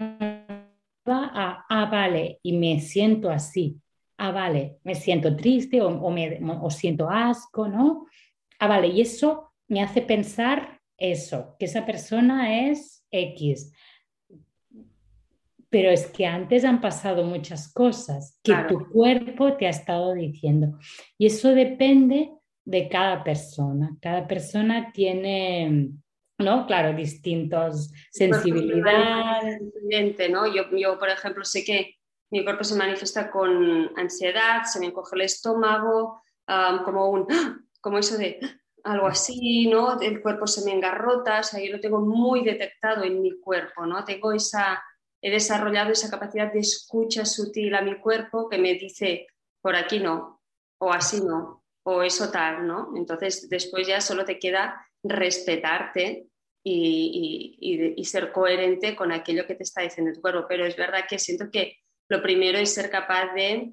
va 1.06 1.30
a, 1.34 1.66
ah, 1.68 1.90
vale, 1.90 2.38
y 2.42 2.56
me 2.56 2.80
siento 2.80 3.30
así, 3.30 3.80
ah, 4.18 4.32
vale, 4.32 4.78
me 4.84 4.94
siento 4.94 5.34
triste 5.36 5.80
o, 5.80 6.10
me, 6.10 6.40
o 6.60 6.70
siento 6.70 7.08
asco, 7.08 7.68
¿no? 7.68 8.06
Ah, 8.58 8.66
vale, 8.66 8.88
y 8.88 9.00
eso 9.00 9.52
me 9.68 9.82
hace 9.82 10.02
pensar 10.02 10.80
eso, 10.96 11.54
que 11.58 11.66
esa 11.66 11.86
persona 11.86 12.68
es 12.68 13.06
X. 13.10 13.72
Pero 15.70 15.90
es 15.90 16.06
que 16.06 16.26
antes 16.26 16.64
han 16.64 16.80
pasado 16.80 17.24
muchas 17.24 17.72
cosas 17.72 18.40
que 18.42 18.54
tu 18.68 18.88
cuerpo 18.90 19.54
te 19.54 19.66
ha 19.66 19.70
estado 19.70 20.14
diciendo. 20.14 20.78
Y 21.18 21.26
eso 21.26 21.50
depende 21.50 22.32
de 22.64 22.88
cada 22.88 23.22
persona. 23.22 23.96
Cada 24.00 24.26
persona 24.26 24.90
tiene, 24.92 25.90
¿no? 26.38 26.66
Claro, 26.66 26.96
distintos 26.96 27.92
sensibilidades. 28.10 29.60
¿no? 30.30 30.52
Yo, 30.52 30.64
yo, 30.76 30.98
por 30.98 31.10
ejemplo, 31.10 31.44
sé 31.44 31.64
que 31.64 31.97
mi 32.30 32.44
cuerpo 32.44 32.64
se 32.64 32.76
manifiesta 32.76 33.30
con 33.30 33.90
ansiedad, 33.96 34.64
se 34.64 34.80
me 34.80 34.86
encoge 34.86 35.16
el 35.16 35.22
estómago, 35.22 36.22
como 36.84 37.10
un, 37.10 37.26
como 37.80 37.98
eso 37.98 38.16
de 38.16 38.38
algo 38.84 39.06
así, 39.06 39.68
¿no? 39.68 40.00
El 40.00 40.22
cuerpo 40.22 40.46
se 40.46 40.64
me 40.64 40.72
engarrota, 40.72 41.40
o 41.40 41.42
sea, 41.42 41.64
yo 41.64 41.72
lo 41.72 41.80
tengo 41.80 42.00
muy 42.00 42.44
detectado 42.44 43.04
en 43.04 43.20
mi 43.20 43.38
cuerpo, 43.40 43.86
¿no? 43.86 44.04
Tengo 44.04 44.32
esa, 44.32 44.82
he 45.20 45.30
desarrollado 45.30 45.90
esa 45.90 46.10
capacidad 46.10 46.52
de 46.52 46.60
escucha 46.60 47.24
sutil 47.24 47.74
a 47.74 47.82
mi 47.82 47.98
cuerpo 47.98 48.48
que 48.48 48.58
me 48.58 48.74
dice, 48.74 49.26
por 49.60 49.76
aquí 49.76 50.00
no, 50.00 50.42
o 50.78 50.92
así 50.92 51.20
no, 51.20 51.64
o 51.82 52.02
eso 52.02 52.30
tal, 52.30 52.66
¿no? 52.66 52.92
Entonces 52.96 53.48
después 53.48 53.86
ya 53.86 54.00
solo 54.00 54.24
te 54.24 54.38
queda 54.38 54.86
respetarte 55.02 56.28
y, 56.62 57.94
y, 57.96 58.04
ser 58.04 58.32
coherente 58.32 58.94
con 58.94 59.12
aquello 59.12 59.46
que 59.46 59.54
te 59.54 59.62
está 59.62 59.82
diciendo 59.82 60.12
tu 60.12 60.20
cuerpo. 60.20 60.44
Pero 60.48 60.66
es 60.66 60.76
verdad 60.76 61.04
que 61.08 61.18
siento 61.18 61.50
que 61.50 61.78
lo 62.08 62.22
primero 62.22 62.58
es 62.58 62.74
ser 62.74 62.90
capaz 62.90 63.32
de, 63.34 63.72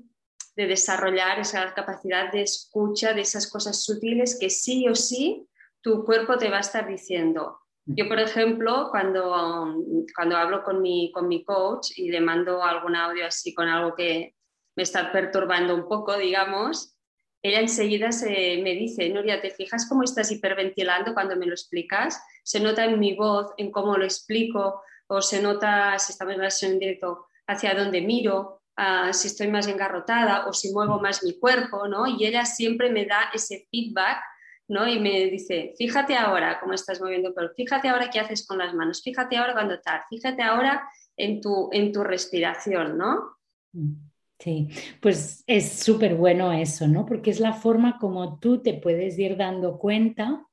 de 0.55 0.67
desarrollar 0.67 1.39
esa 1.39 1.73
capacidad 1.73 2.31
de 2.31 2.43
escucha 2.43 3.13
de 3.13 3.21
esas 3.21 3.49
cosas 3.49 3.83
sutiles 3.83 4.37
que 4.39 4.49
sí 4.49 4.87
o 4.87 4.95
sí 4.95 5.47
tu 5.81 6.03
cuerpo 6.03 6.37
te 6.37 6.49
va 6.49 6.57
a 6.57 6.61
estar 6.61 6.87
diciendo. 6.87 7.59
Yo, 7.87 8.07
por 8.07 8.19
ejemplo, 8.19 8.87
cuando, 8.89 9.75
cuando 10.15 10.35
hablo 10.35 10.63
con 10.63 10.81
mi, 10.81 11.11
con 11.11 11.27
mi 11.27 11.43
coach 11.45 11.91
y 11.95 12.09
le 12.09 12.19
mando 12.19 12.63
algún 12.63 12.95
audio 12.95 13.27
así 13.27 13.53
con 13.53 13.67
algo 13.67 13.93
que 13.93 14.33
me 14.75 14.81
está 14.81 15.11
perturbando 15.11 15.75
un 15.75 15.87
poco, 15.87 16.17
digamos, 16.17 16.97
ella 17.43 17.59
enseguida 17.59 18.11
se, 18.11 18.59
me 18.63 18.73
dice, 18.73 19.07
Nuria, 19.09 19.39
¿te 19.39 19.51
fijas 19.51 19.87
cómo 19.87 20.01
estás 20.01 20.31
hiperventilando 20.31 21.13
cuando 21.13 21.35
me 21.35 21.45
lo 21.45 21.53
explicas? 21.53 22.19
Se 22.43 22.59
nota 22.59 22.83
en 22.85 22.99
mi 22.99 23.15
voz, 23.15 23.53
en 23.57 23.71
cómo 23.71 23.97
lo 23.97 24.03
explico, 24.03 24.81
o 25.05 25.21
se 25.21 25.39
nota, 25.39 25.99
si 25.99 26.11
estamos 26.13 26.63
en 26.63 26.71
en 26.71 26.79
directo, 26.79 27.27
hacia 27.47 27.75
dónde 27.75 28.01
miro, 28.01 28.61
si 29.11 29.27
estoy 29.27 29.47
más 29.47 29.67
engarrotada 29.67 30.47
o 30.47 30.53
si 30.53 30.73
muevo 30.73 30.99
más 30.99 31.23
mi 31.23 31.39
cuerpo, 31.39 31.87
¿no? 31.87 32.07
Y 32.07 32.25
ella 32.25 32.45
siempre 32.45 32.89
me 32.89 33.05
da 33.05 33.29
ese 33.33 33.67
feedback, 33.71 34.17
¿no? 34.67 34.87
Y 34.87 34.99
me 34.99 35.25
dice, 35.27 35.73
fíjate 35.77 36.15
ahora 36.15 36.59
cómo 36.59 36.73
estás 36.73 36.99
moviendo 36.99 37.33
pero 37.33 37.51
fíjate 37.55 37.87
ahora 37.87 38.09
qué 38.09 38.19
haces 38.19 38.45
con 38.45 38.57
las 38.57 38.73
manos, 38.73 39.01
fíjate 39.01 39.37
ahora 39.37 39.53
cuando 39.53 39.75
estás, 39.75 40.03
fíjate 40.09 40.41
ahora 40.41 40.89
en 41.15 41.39
tu, 41.39 41.69
en 41.71 41.91
tu 41.91 42.03
respiración, 42.03 42.97
¿no? 42.97 43.37
Sí, 44.39 44.67
pues 45.01 45.43
es 45.47 45.79
súper 45.79 46.15
bueno 46.15 46.51
eso, 46.51 46.87
¿no? 46.87 47.05
Porque 47.05 47.29
es 47.29 47.39
la 47.39 47.53
forma 47.53 47.97
como 47.99 48.39
tú 48.39 48.61
te 48.61 48.73
puedes 48.73 49.17
ir 49.17 49.37
dando 49.37 49.77
cuenta 49.77 50.45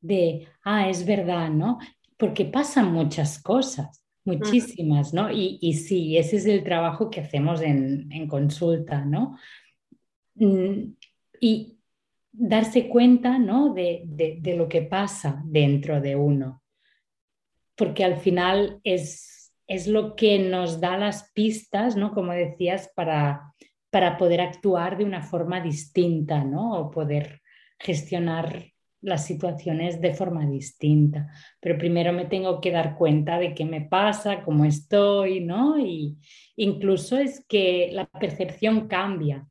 de, 0.00 0.46
ah, 0.62 0.88
es 0.88 1.04
verdad, 1.04 1.50
¿no? 1.50 1.78
Porque 2.16 2.44
pasan 2.44 2.92
muchas 2.92 3.42
cosas, 3.42 4.03
muchísimas, 4.24 5.12
¿no? 5.12 5.30
Y, 5.30 5.74
sí, 5.74 6.16
ese 6.16 6.36
es 6.36 6.46
el 6.46 6.64
trabajo 6.64 7.10
que 7.10 7.20
hacemos 7.20 7.60
en, 7.60 8.26
consulta, 8.28 9.04
¿no? 9.04 9.38
Mm, 10.34 10.94
y 11.40 11.78
darse 12.32 12.88
cuenta, 12.88 13.38
¿no? 13.38 13.72
De, 13.74 14.02
de 14.06 14.56
lo 14.56 14.68
que 14.68 14.82
pasa 14.82 15.42
dentro 15.44 16.00
de 16.00 16.16
uno. 16.16 16.62
Porque 17.76 18.04
al 18.04 18.16
final 18.16 18.80
es 18.84 19.34
es 19.66 19.86
lo 19.86 20.14
que 20.14 20.38
nos 20.38 20.80
da 20.80 20.96
las 20.96 21.30
pistas, 21.32 21.96
¿no? 21.96 22.12
Como 22.12 22.32
decías, 22.32 22.90
para, 22.94 23.54
para 23.90 24.16
poder 24.16 24.40
actuar 24.40 24.98
de 24.98 25.04
una 25.04 25.22
forma 25.22 25.60
distinta, 25.60 26.44
¿no? 26.44 26.72
O 26.78 26.90
poder 26.90 27.40
gestionar 27.78 28.72
las 29.04 29.26
situaciones 29.26 30.00
de 30.00 30.14
forma 30.14 30.46
distinta. 30.46 31.28
Pero 31.60 31.78
primero 31.78 32.12
me 32.12 32.24
tengo 32.24 32.60
que 32.60 32.70
dar 32.70 32.96
cuenta 32.96 33.38
de 33.38 33.54
qué 33.54 33.64
me 33.64 33.82
pasa, 33.82 34.42
cómo 34.42 34.64
estoy, 34.64 35.40
¿no? 35.40 35.78
Y 35.78 36.16
incluso 36.56 37.18
es 37.18 37.44
que 37.46 37.90
la 37.92 38.06
percepción 38.06 38.88
cambia. 38.88 39.46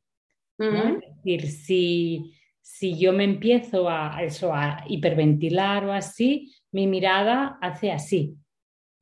¿no? 0.58 0.98
Es 0.98 1.16
decir, 1.16 1.46
si, 1.48 2.34
si 2.60 2.98
yo 2.98 3.12
me 3.12 3.24
empiezo 3.24 3.88
a, 3.88 4.22
eso, 4.22 4.52
a 4.52 4.84
hiperventilar 4.88 5.84
o 5.84 5.92
así, 5.92 6.52
mi 6.72 6.86
mirada 6.86 7.58
hace 7.60 7.92
así, 7.92 8.36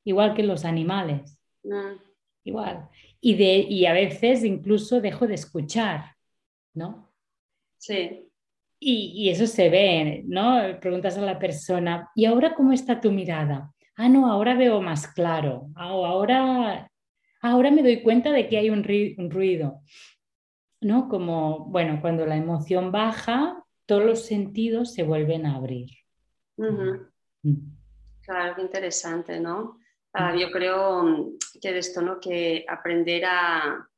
igual 0.04 0.34
que 0.34 0.42
los 0.42 0.64
animales. 0.64 1.38
Mm. 1.64 1.96
Igual. 2.44 2.88
Y, 3.20 3.36
de, 3.36 3.58
y 3.58 3.86
a 3.86 3.92
veces 3.92 4.44
incluso 4.44 5.00
dejo 5.00 5.26
de 5.26 5.34
escuchar, 5.34 6.16
¿no? 6.74 7.12
Sí. 7.78 8.31
Y, 8.84 9.12
y, 9.14 9.30
eso 9.30 9.46
se 9.46 9.70
ve, 9.70 10.24
¿no? 10.26 10.60
Preguntas 10.80 11.16
a 11.16 11.20
la 11.20 11.38
persona, 11.38 12.10
¿y 12.16 12.24
ahora 12.24 12.54
cómo 12.54 12.72
está 12.72 13.00
tu 13.00 13.12
mirada? 13.12 13.72
Ah, 13.96 14.08
no, 14.08 14.26
ahora 14.30 14.54
veo 14.54 14.80
más 14.80 15.06
claro. 15.06 15.68
Ah, 15.76 15.90
ahora, 15.90 16.90
ahora 17.40 17.70
me 17.70 17.82
doy 17.82 18.02
cuenta 18.02 18.32
de 18.32 18.48
que 18.48 18.58
hay 18.58 18.70
un, 18.70 18.82
ruido. 18.82 19.80
¿No? 20.80 21.08
Como, 21.08 21.66
bueno, 21.66 22.00
cuando 22.00 22.26
la 22.26 22.36
emoción 22.36 22.90
baja, 22.90 23.64
todos 23.86 24.04
los 24.04 24.26
sentidos 24.26 24.92
se 24.94 25.04
vuelven 25.04 25.46
a 25.46 25.54
abrir. 25.54 25.90
Mm. 26.56 27.06
Claro, 28.22 28.56
qué 28.56 28.62
interesante, 28.62 29.38
¿no? 29.38 29.78
Ah, 30.12 30.34
yo 30.36 30.50
creo 30.50 31.04
mm, 31.04 31.36
que 31.60 31.72
de 31.72 31.78
esto, 31.78 32.02
¿no? 32.02 32.18
Que 32.18 32.64
aprender 32.68 33.24
a, 33.26 33.88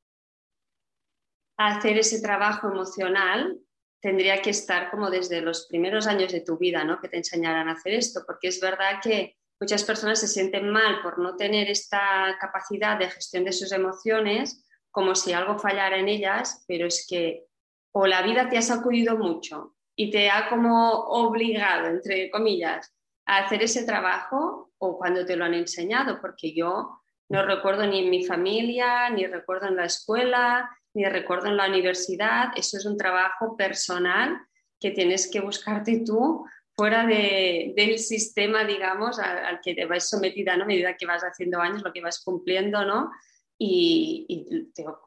hacer 1.57 1.97
ese 1.99 2.21
trabajo 2.21 2.69
emocional 2.69 3.59
tendría 4.05 4.43
que 4.43 4.51
estar 4.51 4.91
como 4.91 5.09
desde 5.09 5.41
los 5.41 5.67
primeros 5.67 6.07
años 6.07 6.31
de 6.31 6.43
tu 6.43 6.59
vida, 6.59 6.85
¿no? 6.85 7.01
Que 7.01 7.09
te 7.09 7.17
enseñaran 7.17 7.71
a 7.71 7.73
hacer 7.73 7.95
esto, 7.95 8.21
porque 8.27 8.49
es 8.49 8.61
verdad 8.61 9.01
que 9.03 9.39
muchas 9.59 9.83
personas 9.83 10.21
se 10.21 10.29
sienten 10.29 10.69
mal 10.69 11.01
por 11.01 11.19
no 11.19 11.37
tener 11.37 11.71
esta 11.71 12.37
capacidad 12.39 12.99
de 12.99 13.09
gestión 13.09 13.45
de 13.45 13.53
sus 13.53 13.73
emociones, 13.73 14.63
como 14.91 15.15
si 15.15 15.33
algo 15.33 15.59
fallara 15.59 15.97
en 15.97 16.09
ellas, 16.09 16.67
pero 16.69 16.87
es 16.87 17.07
que 17.09 17.47
o 17.95 18.07
la 18.07 18.21
vida 18.21 18.51
te 18.51 18.59
ha 18.59 18.63
sacudido 18.63 19.17
mucho 19.17 19.75
y 19.97 20.11
te 20.11 20.29
ha 20.29 20.51
como 20.51 20.93
obligado, 20.93 21.87
entre 21.87 22.31
comillas, 22.31 22.95
a 23.25 23.39
hacer 23.39 23.63
ese 23.63 23.87
trabajo 23.87 24.71
o 24.77 24.99
cuando 24.99 25.25
te 25.25 25.35
lo 25.35 25.47
han 25.47 25.55
enseñado, 25.55 26.21
porque 26.21 26.53
yo 26.53 27.01
no 27.31 27.43
recuerdo 27.47 27.87
ni 27.87 28.01
en 28.01 28.11
mi 28.11 28.23
familia, 28.27 29.09
ni 29.09 29.27
recuerdo 29.27 29.69
en 29.69 29.77
la 29.77 29.87
escuela, 29.87 30.69
ni 30.95 31.05
recuerdo 31.05 31.49
en 31.49 31.57
la 31.57 31.69
universidad. 31.69 32.53
Eso 32.57 32.79
es 32.79 32.87
un 32.87 32.97
trabajo 32.97 33.57
personal 33.57 34.39
que 34.81 34.91
tienes 34.91 35.31
que 35.31 35.41
buscarte 35.41 36.03
tú 36.05 36.45
fuera 36.77 37.07
del 37.07 37.99
sistema, 37.99 38.65
digamos, 38.65 39.19
al, 39.19 39.61
que 39.61 39.75
te 39.75 39.85
vas 39.87 40.09
sometida 40.09 40.55
a 40.55 40.65
medida 40.65 40.97
que 40.97 41.07
vas 41.07 41.23
haciendo 41.23 41.61
años, 41.61 41.83
lo 41.83 41.93
que 41.93 42.01
vas 42.01 42.23
cumpliendo, 42.25 42.85
¿no? 42.85 43.11
Y, 43.57 44.27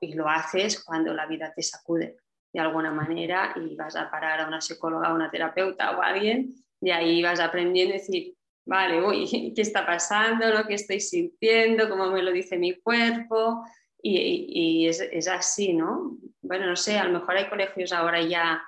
y, 0.02 0.14
lo 0.14 0.30
haces 0.30 0.84
cuando 0.84 1.14
la 1.14 1.26
vida 1.26 1.54
te 1.54 1.62
sacude 1.62 2.18
de 2.54 2.60
alguna 2.60 2.92
manera 2.92 3.54
y 3.58 3.76
vas 3.76 3.98
a 3.98 4.10
parar 4.10 4.40
a 4.40 4.48
una 4.48 4.62
psicóloga, 4.62 5.10
a 5.10 5.14
una 5.14 5.30
terapeuta 5.30 5.98
o 5.98 6.02
a 6.02 6.08
alguien 6.08 6.56
y 6.82 6.92
ahí 6.92 7.22
vas 7.22 7.40
aprendiendo 7.40 7.96
a 7.96 7.98
decir, 7.98 8.36
vale, 8.66 9.04
uy, 9.04 9.54
¿qué 9.56 9.62
está 9.62 9.86
pasando? 9.86 10.54
¿no? 10.54 10.66
¿Qué 10.66 10.76
estoy 10.76 11.00
sintiendo? 11.00 11.90
¿Cómo 11.90 12.10
me 12.12 12.22
lo 12.22 12.32
dice 12.32 12.58
mi 12.58 12.80
cuerpo? 12.80 13.64
Y, 14.10 14.84
y 14.84 14.88
es, 14.88 15.02
es, 15.02 15.28
así, 15.28 15.74
¿no? 15.74 16.18
Bueno, 16.42 16.66
no 16.68 16.78
sé, 16.78 16.98
a 16.98 17.04
lo 17.04 17.20
mejor 17.20 17.36
hay 17.36 17.50
colegios 17.50 17.92
ahora 17.92 18.22
ya, 18.22 18.64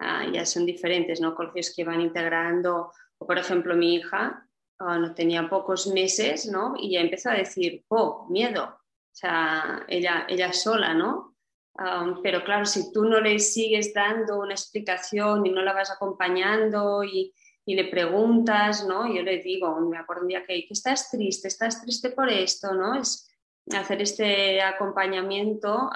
ah, 0.00 0.26
ya 0.32 0.44
son 0.44 0.66
diferentes, 0.66 1.20
¿no? 1.20 1.36
Colegios 1.36 1.72
que 1.74 1.84
van 1.84 2.00
integrando, 2.00 2.92
o 3.18 3.26
por 3.26 3.38
ejemplo 3.38 3.76
mi 3.76 3.94
hija 3.94 4.48
ah, 4.80 4.98
no 4.98 5.14
tenía 5.14 5.48
pocos 5.48 5.86
meses, 5.86 6.46
¿no? 6.46 6.74
Y 6.76 6.92
ya 6.92 7.00
empezó 7.00 7.30
a 7.30 7.34
decir, 7.34 7.84
oh, 7.88 8.26
miedo, 8.30 8.64
o 8.64 9.14
sea, 9.14 9.84
ella, 9.86 10.26
ella 10.28 10.52
sola, 10.52 10.92
¿no? 10.92 11.36
Ah, 11.78 12.18
pero 12.20 12.42
claro, 12.42 12.66
si 12.66 12.92
tú 12.92 13.04
no 13.04 13.20
le 13.20 13.38
sigues 13.38 13.94
dando 13.94 14.40
una 14.40 14.54
explicación 14.54 15.46
y 15.46 15.50
no 15.50 15.62
la 15.62 15.72
vas 15.72 15.92
acompañando 15.92 17.04
y, 17.04 17.32
y 17.64 17.76
le 17.76 17.84
preguntas, 17.84 18.84
¿no? 18.84 19.06
Yo 19.06 19.22
le 19.22 19.38
digo, 19.38 19.78
me 19.82 19.98
acuerdo 19.98 20.22
un 20.22 20.28
día 20.28 20.44
que, 20.44 20.66
estás 20.68 21.12
triste, 21.12 21.46
estás 21.46 21.80
triste 21.80 22.10
por 22.10 22.28
esto, 22.28 22.74
¿no? 22.74 22.98
Es 22.98 23.29
hacer 23.76 24.02
este 24.02 24.60
acompañamiento, 24.62 25.90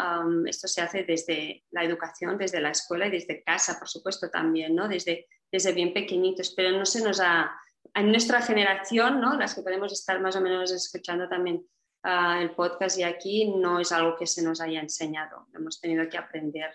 esto 0.46 0.68
se 0.68 0.80
hace 0.80 1.04
desde 1.04 1.64
la 1.70 1.84
educación, 1.84 2.38
desde 2.38 2.60
la 2.60 2.70
escuela 2.70 3.06
y 3.06 3.10
desde 3.10 3.42
casa, 3.42 3.78
por 3.78 3.88
supuesto, 3.88 4.30
también, 4.30 4.74
¿no? 4.74 4.88
Desde, 4.88 5.26
desde 5.50 5.72
bien 5.72 5.92
pequeñitos, 5.92 6.52
pero 6.56 6.76
no 6.76 6.86
se 6.86 7.02
nos 7.02 7.20
ha, 7.20 7.52
en 7.94 8.10
nuestra 8.10 8.40
generación, 8.42 9.20
¿no? 9.20 9.34
Las 9.36 9.54
que 9.54 9.62
podemos 9.62 9.92
estar 9.92 10.20
más 10.20 10.36
o 10.36 10.40
menos 10.40 10.72
escuchando 10.72 11.28
también 11.28 11.66
ah, 12.02 12.40
el 12.40 12.54
podcast 12.54 12.98
y 12.98 13.02
aquí, 13.02 13.54
no 13.56 13.80
es 13.80 13.92
algo 13.92 14.16
que 14.16 14.26
se 14.26 14.42
nos 14.42 14.60
haya 14.60 14.80
enseñado, 14.80 15.46
hemos 15.54 15.80
tenido 15.80 16.08
que 16.08 16.18
aprender. 16.18 16.70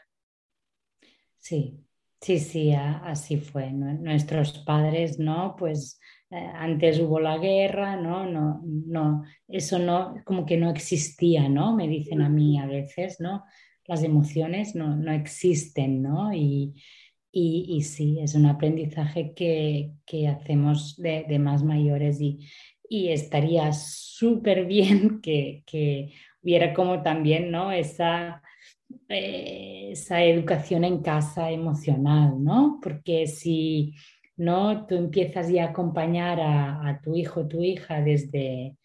Sí, 1.38 1.86
Sí, 2.22 2.40
sí, 2.40 2.74
así 2.74 3.38
fue. 3.38 3.72
Nuestros 3.72 4.60
padres, 4.60 5.20
¿no? 5.20 5.56
Pues 5.58 6.00
eh, 6.32 6.52
antes 6.56 7.00
hubo 7.00 7.20
la 7.20 7.38
guerra, 7.38 7.96
¿no? 7.96 8.26
No, 8.26 8.62
no, 8.64 9.24
eso 9.48 9.80
no, 9.80 10.16
como 10.26 10.46
que 10.46 10.58
no 10.58 10.70
existía, 10.70 11.50
¿no? 11.50 11.76
Me 11.76 11.88
dicen 11.88 12.22
a 12.22 12.30
mí 12.30 12.60
a 12.60 12.68
veces, 12.68 13.20
¿no? 13.20 13.44
Las 13.86 14.04
emociones 14.04 14.76
no, 14.76 14.96
no 14.96 15.12
existen, 15.12 16.04
¿no? 16.04 16.32
Y, 16.34 16.76
y, 17.32 17.82
sí, 17.84 18.20
es 18.20 18.36
un 18.36 18.46
aprendizaje 18.48 19.34
que, 19.34 19.94
que 20.06 20.28
hacemos 20.28 20.98
de, 20.98 21.26
de, 21.28 21.40
más 21.40 21.64
mayores 21.64 22.20
y, 22.22 22.40
y 22.90 23.10
estaría 23.10 23.72
súper 23.72 24.66
bien 24.66 25.20
que, 25.22 25.64
que, 25.66 26.12
hubiera 26.42 26.74
como 26.74 27.02
también, 27.04 27.52
¿no? 27.52 27.72
Esa, 27.72 28.42
eh, 29.10 29.90
esa 29.92 30.24
educación 30.24 30.84
en 30.84 31.02
casa 31.02 31.52
emocional, 31.52 32.44
¿no? 32.44 32.80
Porque 32.82 33.28
si 33.28 33.94
¿no? 34.40 34.88
Tú 34.88 34.96
empiezas 34.96 35.50
ya 35.50 35.66
a 35.66 35.70
acompañar 35.70 36.40
a, 36.42 37.02
tu 37.04 37.16
hijo, 37.16 37.48
tu 37.48 37.62
hija 37.62 38.02
desde, 38.02 38.78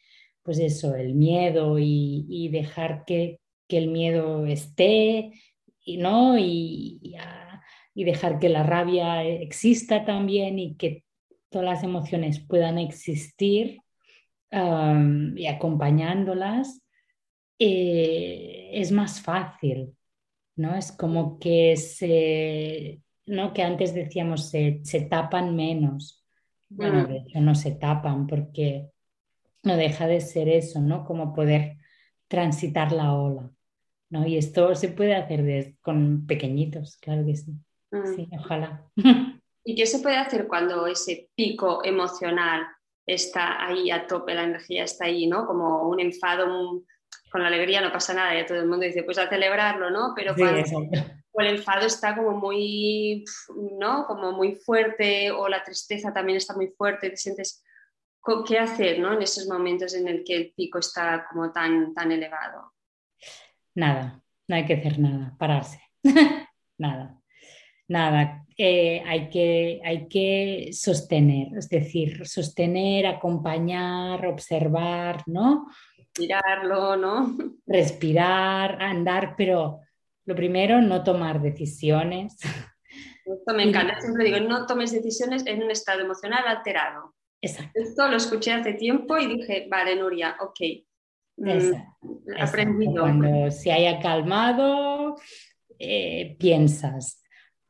pues 0.42 0.58
eso, 0.58 0.96
el 0.96 1.14
miedo 1.14 1.78
y, 1.78 2.48
dejar 2.52 3.04
que, 3.06 3.40
el 3.68 3.88
miedo 3.88 4.46
esté, 4.46 5.32
y, 5.84 5.96
¿no? 5.98 6.36
Y, 6.38 7.14
dejar 7.94 8.40
que 8.40 8.48
la 8.48 8.64
rabia 8.64 9.24
exista 9.24 10.04
también 10.04 10.58
y 10.58 10.74
que 10.76 11.04
todas 11.50 11.64
las 11.66 11.84
emociones 11.84 12.40
puedan 12.40 12.78
existir 12.78 13.80
y 14.50 15.46
acompañándolas, 15.46 16.82
eh, 17.60 18.70
es 18.72 18.90
más 18.90 19.20
fácil, 19.20 19.96
¿no? 20.56 20.74
Es 20.76 20.90
como 20.92 21.38
que 21.38 21.76
se, 21.76 23.03
¿no? 23.26 23.52
que 23.52 23.62
antes 23.62 23.94
decíamos 23.94 24.50
se, 24.50 24.82
tapan 25.08 25.54
menos. 25.56 26.24
Bueno, 26.68 27.06
de 27.06 27.18
hecho 27.18 27.40
no 27.40 27.54
se 27.54 27.72
tapan 27.72 28.26
porque 28.26 28.90
no 29.62 29.76
deja 29.76 30.06
de 30.06 30.20
ser 30.20 30.48
eso, 30.48 30.80
¿no? 30.80 31.04
Como 31.04 31.32
poder 31.32 31.78
transitar 32.28 32.92
la 32.92 33.14
ola, 33.14 33.50
¿no? 34.10 34.26
Y 34.26 34.36
esto 34.36 34.74
se 34.74 34.88
puede 34.88 35.14
hacer 35.14 35.76
con 35.80 36.26
pequeñitos, 36.26 36.96
claro 36.96 37.24
que 37.24 37.36
sí. 37.36 37.52
Mm. 37.90 38.16
Sí, 38.16 38.28
ojalá. 38.38 38.84
¿Y 39.64 39.74
qué 39.74 39.86
se 39.86 40.00
puede 40.00 40.16
hacer 40.16 40.46
cuando 40.46 40.86
ese 40.86 41.30
pico 41.34 41.84
emocional 41.84 42.66
está 43.06 43.64
ahí 43.64 43.90
a 43.90 44.06
tope, 44.06 44.34
la 44.34 44.44
energía 44.44 44.84
está 44.84 45.06
ahí, 45.06 45.26
¿no? 45.26 45.46
Como 45.46 45.88
un 45.88 46.00
enfado, 46.00 46.82
con 47.30 47.42
la 47.42 47.48
alegría 47.48 47.80
no 47.80 47.92
pasa 47.92 48.14
nada, 48.14 48.34
ya 48.34 48.46
todo 48.46 48.58
el 48.58 48.68
mundo 48.68 48.84
dice, 48.84 49.02
pues 49.04 49.18
a 49.18 49.28
celebrarlo, 49.28 49.90
¿no? 49.90 50.12
Pero 50.14 50.34
cuando, 50.34 50.62
o 51.34 51.40
el 51.40 51.48
enfado 51.48 51.86
está 51.86 52.14
como 52.14 52.30
muy, 52.38 53.24
¿no? 53.78 54.06
Como 54.06 54.32
muy 54.32 54.54
fuerte 54.54 55.32
o 55.32 55.48
la 55.48 55.64
tristeza 55.64 56.12
también 56.12 56.36
está 56.36 56.54
muy 56.54 56.68
fuerte, 56.68 57.10
te 57.10 57.16
sientes, 57.16 57.64
¿qué 58.46 58.58
hacer, 58.58 59.00
¿no? 59.00 59.12
En 59.12 59.22
esos 59.22 59.48
momentos 59.48 59.94
en 59.94 60.06
el 60.06 60.22
que 60.22 60.36
el 60.36 60.52
pico 60.54 60.78
está 60.78 61.26
como 61.28 61.50
tan, 61.50 61.92
tan 61.92 62.12
elevado. 62.12 62.72
Nada, 63.74 64.22
no 64.46 64.56
hay 64.56 64.64
que 64.64 64.74
hacer 64.74 65.00
nada, 65.00 65.34
pararse, 65.36 65.80
nada, 66.78 67.20
nada. 67.88 68.40
Eh, 68.56 69.02
hay, 69.04 69.28
que, 69.30 69.80
hay 69.84 70.06
que 70.06 70.70
sostener, 70.72 71.58
es 71.58 71.68
decir, 71.68 72.24
sostener, 72.28 73.04
acompañar, 73.08 74.24
observar, 74.24 75.24
¿no? 75.26 75.66
Respirarlo, 75.96 76.96
¿no? 76.96 77.36
Respirar, 77.66 78.80
andar, 78.80 79.34
pero 79.36 79.80
lo 80.26 80.34
primero, 80.34 80.80
no 80.80 81.04
tomar 81.04 81.40
decisiones. 81.40 82.36
Esto 83.24 83.54
me 83.54 83.64
encanta, 83.64 84.00
siempre 84.00 84.24
digo, 84.24 84.40
no 84.40 84.66
tomes 84.66 84.92
decisiones 84.92 85.46
en 85.46 85.62
un 85.62 85.70
estado 85.70 86.00
emocional 86.00 86.44
alterado. 86.46 87.14
Exacto. 87.40 87.72
Esto 87.74 88.08
lo 88.08 88.16
escuché 88.16 88.52
hace 88.52 88.74
tiempo 88.74 89.18
y 89.18 89.26
dije, 89.36 89.66
vale, 89.70 89.96
Nuria, 89.96 90.36
ok. 90.40 90.60
Mm, 91.36 92.40
aprendido. 92.40 93.02
Cuando 93.02 93.50
se 93.50 93.72
haya 93.72 93.98
calmado, 93.98 95.16
eh, 95.78 96.36
piensas. 96.38 97.22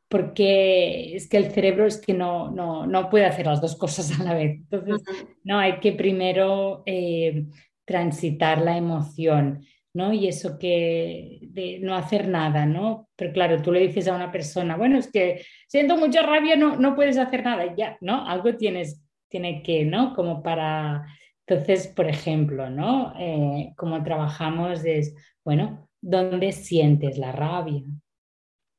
Porque 0.08 1.16
es 1.16 1.28
que 1.28 1.38
el 1.38 1.50
cerebro 1.50 1.86
es 1.86 1.98
que 1.98 2.14
no, 2.14 2.50
no, 2.50 3.10
puede 3.10 3.24
hacer 3.26 3.46
las 3.46 3.60
dos 3.60 3.76
cosas 3.76 4.20
a 4.20 4.22
la 4.22 4.34
vez. 4.34 4.60
Entonces, 4.70 5.02
no, 5.42 5.58
hay 5.58 5.80
que 5.80 5.92
primero 5.92 6.84
eh, 6.86 7.46
transitar 7.84 8.60
la 8.60 8.76
emoción 8.76 9.64
¿no? 9.94 10.12
Y 10.12 10.26
eso 10.26 10.58
que 10.58 11.38
de 11.42 11.78
no 11.80 11.94
hacer 11.94 12.28
nada, 12.28 12.66
¿no? 12.66 13.08
Pero 13.16 13.32
claro, 13.32 13.62
tú 13.62 13.72
le 13.72 13.86
dices 13.86 14.08
a 14.08 14.16
una 14.16 14.32
persona, 14.32 14.76
bueno, 14.76 14.98
es 14.98 15.10
que 15.10 15.42
siento 15.68 15.96
mucha 15.96 16.22
rabia, 16.22 16.56
no, 16.56 16.76
no 16.76 16.96
puedes 16.96 17.16
hacer 17.16 17.44
nada, 17.44 17.74
ya, 17.76 17.96
¿no? 18.00 18.26
Algo 18.26 18.56
tienes, 18.56 19.02
tiene 19.28 19.62
que, 19.62 19.84
¿no? 19.84 20.14
Como 20.14 20.42
para... 20.42 21.06
Entonces, 21.46 21.88
por 21.88 22.08
ejemplo, 22.08 22.70
¿no? 22.70 23.14
Eh, 23.18 23.72
como 23.76 24.02
trabajamos 24.02 24.84
es, 24.84 25.14
bueno, 25.44 25.88
¿dónde 26.00 26.52
sientes 26.52 27.16
la 27.18 27.32
rabia? 27.32 27.84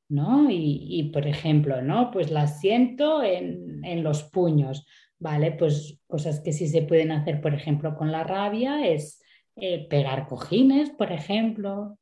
¿No? 0.09 0.47
Y, 0.49 1.11
por 1.13 1.27
ejemplo, 1.27 1.81
¿no? 1.81 2.11
Pues 2.11 2.29
la 2.29 2.47
siento 2.47 3.23
en, 3.23 3.83
en 3.85 4.03
los 4.03 4.23
puños, 4.23 4.85
¿vale? 5.17 5.51
Pues 5.51 5.99
cosas 6.07 6.41
que 6.41 6.53
sí 6.53 6.67
se 6.67 6.81
pueden 6.81 7.11
hacer, 7.11 7.41
por 7.41 7.53
ejemplo, 7.53 7.95
con 7.95 8.11
la 8.11 8.23
rabia 8.23 8.85
es 8.85 9.21
eh, 9.55 9.87
pegar 9.89 10.27
cojines, 10.27 10.89
por 10.89 11.11
ejemplo, 11.11 11.97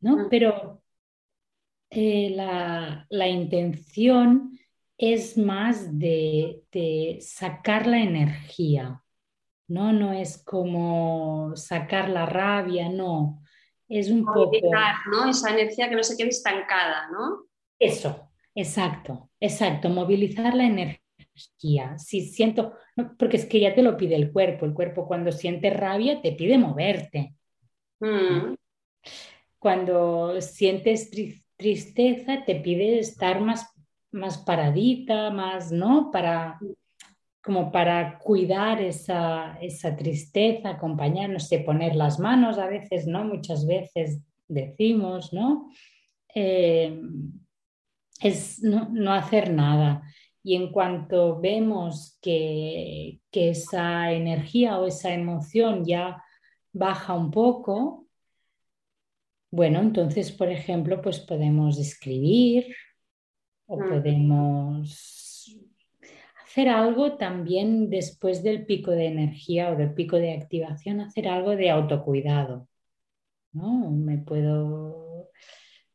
¿no? 0.00 0.20
Ah. 0.20 0.26
Pero 0.30 0.82
eh, 1.90 2.30
la, 2.30 3.28
intención 3.28 4.58
es 4.96 5.36
más 5.36 5.98
de, 5.98 6.62
sacar 7.20 7.86
la 7.86 7.98
energía, 7.98 9.02
¿no? 9.68 9.92
No 9.92 10.12
es 10.12 10.42
como 10.42 11.52
sacar 11.56 12.08
la 12.08 12.26
rabia, 12.26 12.88
no. 12.88 13.42
Es 13.88 14.10
un 14.10 14.24
poco... 14.24 14.50
¿no? 15.10 15.28
Esa 15.28 15.50
energía 15.50 15.88
que 15.88 15.96
no 15.96 16.02
se 16.02 16.16
quede 16.16 16.30
estancada, 16.30 17.08
¿no? 17.12 17.44
Eso, 17.78 18.30
exacto, 18.54 19.30
exacto, 19.40 19.88
movilizar 19.90 20.54
la 20.54 20.64
energía 20.64 21.03
si 21.34 22.20
siento, 22.22 22.74
porque 23.18 23.36
es 23.36 23.46
que 23.46 23.60
ya 23.60 23.74
te 23.74 23.82
lo 23.82 23.96
pide 23.96 24.14
el 24.14 24.32
cuerpo, 24.32 24.64
el 24.66 24.74
cuerpo 24.74 25.06
cuando 25.06 25.32
siente 25.32 25.70
rabia 25.70 26.22
te 26.22 26.32
pide 26.32 26.58
moverte. 26.58 27.34
Mm. 28.00 28.54
Cuando 29.58 30.40
sientes 30.40 31.10
tristeza 31.56 32.44
te 32.44 32.56
pide 32.56 32.98
estar 32.98 33.40
más, 33.40 33.72
más 34.12 34.38
paradita, 34.38 35.30
más, 35.30 35.72
¿no? 35.72 36.10
Para, 36.10 36.58
como 37.42 37.72
para 37.72 38.18
cuidar 38.18 38.80
esa, 38.80 39.58
esa 39.60 39.96
tristeza, 39.96 40.70
acompañar, 40.70 41.30
no 41.30 41.40
sé, 41.40 41.60
poner 41.60 41.96
las 41.96 42.18
manos 42.18 42.58
a 42.58 42.66
veces, 42.66 43.06
¿no? 43.06 43.24
Muchas 43.24 43.66
veces 43.66 44.20
decimos, 44.48 45.32
¿no? 45.32 45.70
Eh, 46.34 47.00
es 48.20 48.62
no, 48.62 48.88
no, 48.90 49.12
hacer 49.12 49.52
nada. 49.52 50.02
Y 50.44 50.54
en 50.56 50.70
cuanto 50.70 51.40
vemos 51.40 52.18
que, 52.20 53.20
esa 53.32 54.12
energía 54.12 54.78
o 54.78 54.86
esa 54.86 55.12
emoción 55.12 55.84
ya 55.84 56.22
baja 56.72 57.14
un 57.14 57.30
poco, 57.30 58.06
bueno, 59.50 59.80
entonces, 59.80 60.30
por 60.30 60.48
ejemplo, 60.50 61.00
pues 61.00 61.18
podemos 61.20 61.78
escribir 61.78 62.76
o 63.66 63.78
podemos 63.78 65.48
hacer 66.44 66.68
algo 66.68 67.16
también 67.16 67.90
después 67.90 68.42
del 68.42 68.66
pico 68.66 68.90
de 68.92 69.06
energía 69.06 69.70
o 69.70 69.76
del 69.76 69.94
pico 69.94 70.16
de 70.16 70.34
activación, 70.34 71.00
hacer 71.00 71.26
algo 71.26 71.56
de 71.56 71.70
autocuidado. 71.70 72.68
¿no? 73.52 73.90
Me 73.90 74.18
puedo 74.18 75.03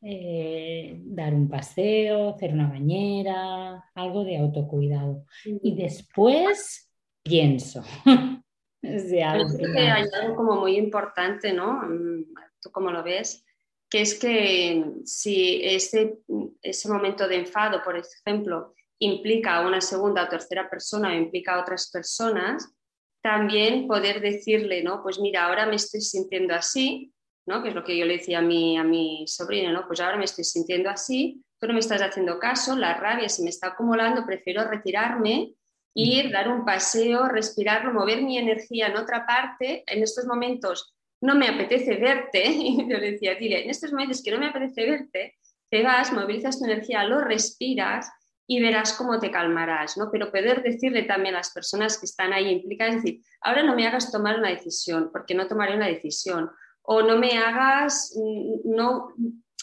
eh, 0.02 1.02
dar 1.04 1.34
un 1.34 1.50
paseo, 1.50 2.30
hacer 2.30 2.54
una 2.54 2.70
bañera, 2.70 3.84
algo 3.94 4.24
de 4.24 4.38
autocuidado. 4.38 5.26
Y 5.46 5.76
después 5.76 6.90
pienso. 7.24 7.84
hay 8.82 10.08
algo 10.22 10.36
como 10.36 10.56
muy 10.62 10.78
importante, 10.78 11.54
¿no? 11.54 11.82
Mm, 11.84 12.34
¿Tú 12.62 12.72
cómo 12.72 12.92
lo 12.92 13.04
ves? 13.04 13.46
Que 13.90 14.02
es 14.02 14.18
que 14.18 14.86
si 15.04 15.62
ese, 15.64 16.20
ese 16.62 16.90
momento 16.90 17.28
de 17.28 17.38
enfado, 17.38 17.82
por 17.84 17.98
ejemplo, 17.98 18.76
implica 19.00 19.58
a 19.58 19.68
una 19.68 19.82
segunda 19.82 20.24
o 20.24 20.30
tercera 20.30 20.70
persona 20.70 21.10
o 21.10 21.14
implica 21.14 21.56
a 21.56 21.62
otras 21.62 21.90
personas, 21.90 22.74
también 23.22 23.88
poder 23.88 24.22
decirle, 24.22 24.84
¿no? 24.84 25.02
Pues 25.04 25.20
mira, 25.20 25.46
ahora 25.46 25.66
me 25.66 25.76
estoy 25.76 26.02
sintiendo 26.02 26.54
así, 26.54 27.14
que 27.46 27.70
es 27.70 27.76
lo 27.76 27.84
que 27.84 27.98
yo 27.98 28.06
le 28.06 28.18
decía 28.18 28.40
a 28.40 28.42
mi, 28.42 28.78
a 28.78 28.84
mi 28.84 29.26
sobrino, 29.28 29.72
¿no? 29.72 29.88
pues 29.88 30.00
ahora 30.00 30.18
me 30.18 30.26
estoy 30.26 30.44
sintiendo 30.44 30.90
así, 30.90 31.44
tú 31.60 31.68
no 31.68 31.74
me 31.74 31.80
estás 31.80 32.02
haciendo 32.02 32.40
caso, 32.40 32.76
la 32.76 32.94
rabia 32.94 33.28
se 33.28 33.44
me 33.44 33.50
está 33.50 33.68
acumulando, 33.68 34.26
prefiero 34.26 34.64
retirarme, 34.70 35.54
ir, 35.94 36.32
dar 36.32 36.48
un 36.48 36.64
paseo, 36.64 37.28
respirarlo, 37.28 37.94
mover 37.94 38.22
mi 38.22 38.38
energía 38.38 38.88
en 38.88 38.98
otra 38.98 39.26
parte, 39.26 39.84
en 39.88 40.04
estos 40.04 40.26
momentos 40.26 40.96
no 41.22 41.36
me 41.36 41.48
apetece 41.48 41.96
verte, 41.96 42.46
y 42.48 42.90
yo 42.90 42.98
le 42.98 43.12
decía, 43.12 43.36
dile, 43.36 43.64
en 43.64 43.70
estos 43.70 43.92
momentos 43.92 44.22
que 44.24 44.32
no 44.32 44.40
me 44.40 44.48
apetece 44.48 44.90
verte, 44.90 45.36
te 45.70 45.84
vas, 45.84 46.12
movilizas 46.14 46.60
tu 46.60 46.66
energía, 46.66 47.04
lo 47.04 47.20
respiras 47.20 48.10
y 48.48 48.60
verás 48.60 48.94
cómo 48.94 49.20
te 49.20 49.30
calmarás, 49.30 49.98
¿no? 49.98 50.10
Pero 50.12 50.32
poder 50.32 50.64
decirle 50.64 51.04
también 51.04 51.36
a 51.36 51.40
las 51.40 51.52
personas 51.52 52.00
que 52.00 52.08
están 52.08 52.34
ahí 52.34 52.50
implica 52.50 52.86
decir, 52.86 53.22
ahora 53.42 53.62
no 53.62 53.76
me 53.76 53.86
hagas 53.86 54.12
tomar 54.12 54.40
una 54.40 54.50
decisión, 54.50 55.12
porque 55.12 55.36
no 55.36 55.48
tomaré 55.48 55.76
una 55.76 55.86
decisión, 55.86 56.50
o 56.92 57.04
no 57.04 57.20
me 57.20 57.38
hagas, 57.38 58.16
mm, 58.16 58.62
no, 58.64 59.14
o 59.14 59.14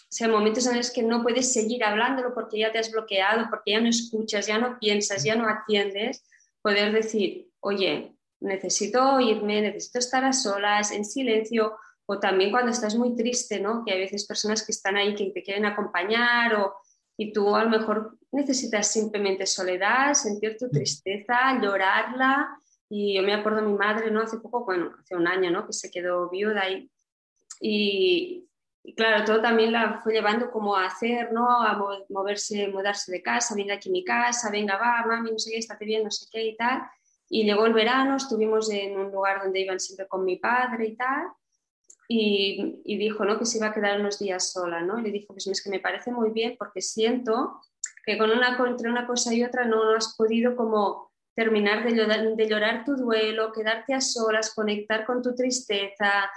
sea, 0.08 0.28
momentos 0.28 0.64
en 0.68 0.76
los 0.76 0.92
que 0.92 1.02
no 1.02 1.24
puedes 1.24 1.52
seguir 1.52 1.82
hablándolo 1.82 2.32
porque 2.32 2.60
ya 2.60 2.70
te 2.70 2.78
has 2.78 2.92
bloqueado, 2.92 3.46
porque 3.50 3.72
ya 3.72 3.80
no 3.80 3.88
escuchas, 3.88 4.46
ya 4.46 4.58
no 4.58 4.78
piensas, 4.78 5.24
ya 5.24 5.34
no 5.34 5.48
atiendes, 5.48 6.24
poder 6.62 6.92
decir, 6.92 7.48
oye, 7.58 8.14
necesito 8.38 9.18
irme, 9.18 9.60
necesito 9.60 9.98
estar 9.98 10.24
a 10.24 10.32
solas, 10.32 10.92
en 10.92 11.04
silencio, 11.04 11.76
o 12.06 12.20
también 12.20 12.52
cuando 12.52 12.70
estás 12.70 12.94
muy 12.94 13.16
triste, 13.16 13.58
¿no? 13.58 13.84
Que 13.84 13.94
hay 13.94 13.98
veces 14.02 14.24
personas 14.24 14.64
que 14.64 14.70
están 14.70 14.96
ahí 14.96 15.16
que 15.16 15.30
te 15.30 15.42
quieren 15.42 15.66
acompañar 15.66 16.54
o, 16.54 16.76
y 17.16 17.32
tú 17.32 17.56
a 17.56 17.64
lo 17.64 17.70
mejor 17.70 18.16
necesitas 18.30 18.92
simplemente 18.92 19.46
soledad, 19.46 20.14
sentir 20.14 20.56
tu 20.56 20.70
tristeza, 20.70 21.60
llorarla. 21.60 22.56
Y 22.88 23.16
yo 23.16 23.24
me 23.24 23.34
acuerdo 23.34 23.62
de 23.62 23.66
mi 23.66 23.74
madre, 23.74 24.12
¿no? 24.12 24.22
Hace 24.22 24.38
poco, 24.38 24.64
bueno, 24.64 24.94
hace 25.02 25.16
un 25.16 25.26
año, 25.26 25.50
¿no? 25.50 25.66
Que 25.66 25.72
se 25.72 25.90
quedó 25.90 26.30
viuda 26.30 26.70
y, 26.70 26.88
y, 27.60 28.48
claro, 28.96 29.24
todo 29.24 29.40
también 29.40 29.72
la 29.72 30.00
fue 30.02 30.12
llevando 30.12 30.50
como 30.50 30.76
a 30.76 30.86
hacer, 30.86 31.32
¿no? 31.32 31.62
A 31.62 31.78
moverse, 32.08 32.68
mudarse 32.68 33.12
de 33.12 33.22
casa, 33.22 33.54
venga 33.54 33.74
aquí 33.74 33.90
mi 33.90 34.04
casa, 34.04 34.50
venga, 34.50 34.76
va, 34.76 35.04
mami, 35.06 35.32
no 35.32 35.38
sé 35.38 35.50
qué, 35.50 35.58
estate 35.58 35.84
bien, 35.84 36.04
no 36.04 36.10
sé 36.10 36.26
qué 36.30 36.44
y 36.44 36.56
tal. 36.56 36.82
Y 37.28 37.44
llegó 37.44 37.66
el 37.66 37.72
verano, 37.72 38.16
estuvimos 38.16 38.70
en 38.70 38.98
un 38.98 39.10
lugar 39.10 39.42
donde 39.42 39.60
iban 39.60 39.80
siempre 39.80 40.06
con 40.06 40.24
mi 40.24 40.36
padre 40.36 40.86
y 40.86 40.96
tal. 40.96 41.26
Y, 42.08 42.82
y, 42.84 42.98
dijo 42.98 43.24
¿no? 43.24 43.36
que 43.36 43.46
se 43.46 43.58
iba 43.58 43.66
a 43.66 43.74
quedar 43.74 43.98
unos 43.98 44.20
días 44.20 44.52
sola. 44.52 44.80
¿no? 44.80 45.00
Y 45.00 45.02
le 45.02 45.10
dijo, 45.10 45.34
pues 45.34 45.46
es 45.48 45.62
que 45.62 45.70
me 45.70 45.80
parece 45.80 46.12
muy 46.12 46.30
bien 46.30 46.54
porque 46.56 46.80
siento 46.80 47.60
que 48.04 48.16
con 48.16 48.30
una, 48.30 48.56
entre 48.64 48.88
una 48.88 49.06
cosa 49.06 49.34
y 49.34 49.42
otra 49.42 49.64
no, 49.64 49.84
no 49.84 49.96
has 49.96 50.14
podido 50.16 50.54
como 50.54 51.10
terminar 51.34 51.84
de 51.84 51.94
llorar, 51.94 52.36
de 52.36 52.48
llorar, 52.48 52.84
tu 52.84 52.96
duelo, 52.96 53.52
quedarte 53.52 53.92
a 53.92 54.00
solas, 54.00 54.54
conectar 54.54 55.04
con 55.04 55.20
tu 55.20 55.34
tristeza, 55.34 56.30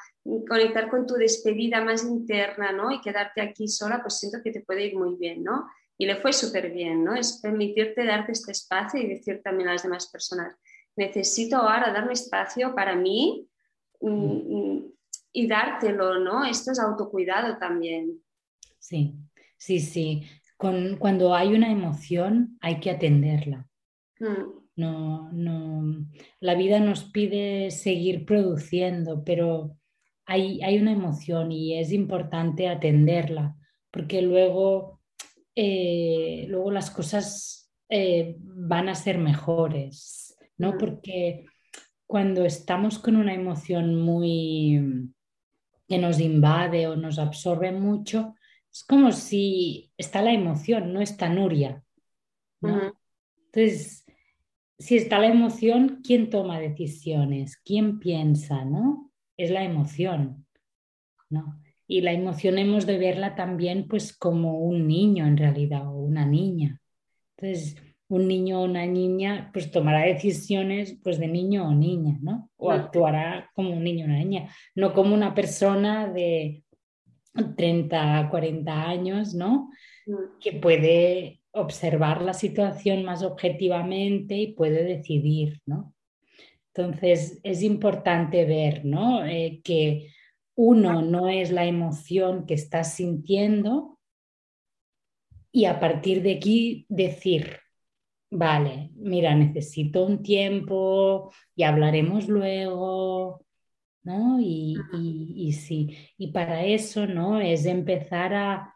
conectar 0.47 0.89
con 0.89 1.07
tu 1.07 1.15
despedida 1.15 1.83
más 1.83 2.03
interna, 2.03 2.71
¿no? 2.71 2.91
Y 2.91 3.01
quedarte 3.01 3.41
aquí 3.41 3.67
sola, 3.67 4.01
pues 4.01 4.19
siento 4.19 4.39
que 4.43 4.51
te 4.51 4.61
puede 4.61 4.85
ir 4.85 4.97
muy 4.97 5.15
bien, 5.15 5.43
¿no? 5.43 5.67
Y 5.97 6.05
le 6.05 6.15
fue 6.15 6.33
súper 6.33 6.71
bien, 6.71 7.03
¿no? 7.03 7.15
Es 7.15 7.39
permitirte 7.41 8.05
darte 8.05 8.31
este 8.31 8.51
espacio 8.51 9.01
y 9.01 9.07
decir 9.07 9.41
también 9.43 9.69
a 9.69 9.73
las 9.73 9.83
demás 9.83 10.09
personas, 10.09 10.55
necesito 10.95 11.57
ahora 11.57 11.91
darme 11.91 12.13
espacio 12.13 12.75
para 12.75 12.95
mí 12.95 13.47
mm, 14.01 14.07
mm, 14.09 14.93
y 15.33 15.47
dártelo, 15.47 16.19
¿no? 16.19 16.45
Esto 16.45 16.71
es 16.71 16.79
autocuidado 16.79 17.57
también. 17.57 18.21
Sí, 18.77 19.15
sí, 19.57 19.79
sí. 19.79 20.23
Con, 20.57 20.97
cuando 20.97 21.33
hay 21.33 21.53
una 21.53 21.71
emoción 21.71 22.57
hay 22.61 22.79
que 22.79 22.91
atenderla. 22.91 23.67
Mm. 24.19 24.59
No, 24.75 25.29
no, 25.33 26.05
la 26.39 26.55
vida 26.55 26.79
nos 26.79 27.03
pide 27.03 27.69
seguir 27.69 28.25
produciendo, 28.25 29.23
pero 29.25 29.78
hay, 30.29 30.61
hay 30.61 30.77
una 30.77 30.91
emoción 30.91 31.51
y 31.51 31.79
es 31.79 31.91
importante 31.91 32.67
atenderla, 32.67 33.55
porque 33.89 34.21
luego, 34.21 35.01
eh, 35.55 36.45
luego 36.47 36.69
las 36.69 36.91
cosas 36.91 37.71
eh, 37.89 38.35
van 38.37 38.89
a 38.89 38.95
ser 38.95 39.17
mejores, 39.17 40.37
¿no? 40.55 40.73
Mm. 40.73 40.77
Porque 40.77 41.45
cuando 42.05 42.45
estamos 42.45 42.99
con 42.99 43.15
una 43.15 43.33
emoción 43.33 43.95
muy 43.95 45.09
que 45.87 45.97
nos 45.97 46.19
invade 46.19 46.87
o 46.87 46.95
nos 46.95 47.17
absorbe 47.17 47.71
mucho, 47.71 48.35
es 48.71 48.83
como 48.83 49.11
si 49.11 49.91
está 49.97 50.21
la 50.21 50.31
emoción, 50.31 50.93
no 50.93 51.01
está 51.01 51.27
Nuria. 51.27 51.83
Entonces, 52.61 54.05
si 54.77 54.97
está 54.97 55.17
la 55.17 55.27
emoción, 55.27 56.01
¿quién 56.03 56.29
toma 56.29 56.59
decisiones? 56.59 57.57
¿Quién 57.65 57.97
piensa? 57.97 58.63
¿no? 58.63 59.08
Es 59.39 59.49
la 59.49 59.63
emoción. 59.63 60.45
¿no? 61.29 61.61
Y 61.87 62.01
la 62.01 62.11
emoción 62.11 62.57
hemos 62.57 62.85
de 62.85 62.97
verla 62.97 63.35
también 63.35 63.87
pues 63.87 64.15
como 64.15 64.59
un 64.59 64.87
niño 64.87 65.25
en 65.25 65.37
realidad 65.37 65.87
o 65.87 65.97
una 65.97 66.25
niña. 66.25 66.81
Entonces, 67.37 67.81
un 68.07 68.27
niño 68.27 68.61
o 68.61 68.65
una 68.65 68.85
niña 68.85 69.49
pues 69.53 69.71
tomará 69.71 70.01
decisiones 70.01 70.97
pues 71.03 71.19
de 71.19 71.27
niño 71.27 71.67
o 71.67 71.73
niña, 71.73 72.17
¿no? 72.21 72.49
O 72.57 72.71
actuará 72.71 73.49
como 73.53 73.71
un 73.71 73.83
niño 73.83 74.05
o 74.05 74.07
una 74.07 74.19
niña, 74.19 74.49
no 74.75 74.93
como 74.93 75.13
una 75.13 75.33
persona 75.33 76.07
de 76.11 76.63
30, 77.55 78.27
40 78.29 78.87
años, 78.87 79.33
¿no? 79.33 79.69
Mm. 80.05 80.39
Que 80.39 80.53
puede 80.53 81.41
observar 81.51 82.21
la 82.21 82.33
situación 82.33 83.03
más 83.03 83.23
objetivamente 83.23 84.35
y 84.35 84.53
puede 84.53 84.83
decidir, 84.83 85.59
¿no? 85.65 85.93
Entonces 86.73 87.39
es 87.43 87.63
importante 87.63 88.45
ver, 88.45 88.85
¿no? 88.85 89.25
Eh, 89.25 89.61
que 89.63 90.11
uno 90.55 91.01
no 91.01 91.29
es 91.29 91.51
la 91.51 91.65
emoción 91.65 92.45
que 92.45 92.53
estás 92.53 92.95
sintiendo 92.95 93.99
y 95.51 95.65
a 95.65 95.79
partir 95.79 96.21
de 96.21 96.33
aquí 96.35 96.85
decir, 96.89 97.57
vale, 98.29 98.91
mira, 98.95 99.33
necesito 99.35 100.05
un 100.05 100.21
tiempo 100.21 101.31
y 101.55 101.63
hablaremos 101.63 102.27
luego, 102.27 103.45
¿no? 104.03 104.39
Y, 104.39 104.77
y, 105.35 105.53
sí, 105.53 105.97
y 106.17 106.31
para 106.31 106.65
eso, 106.65 107.07
¿no? 107.07 107.39
Es 107.39 107.65
empezar 107.65 108.33
a 108.33 108.75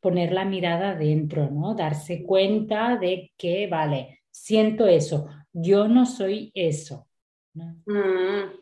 poner 0.00 0.32
la 0.32 0.44
mirada 0.44 0.94
dentro, 0.94 1.50
¿no? 1.50 1.74
Darse 1.74 2.22
cuenta 2.24 2.96
de 2.96 3.32
que, 3.36 3.66
vale, 3.66 4.20
siento 4.30 4.86
eso, 4.86 5.28
yo 5.52 5.88
no 5.88 6.06
soy 6.06 6.50
eso. 6.54 7.05
Mm, 7.86 8.52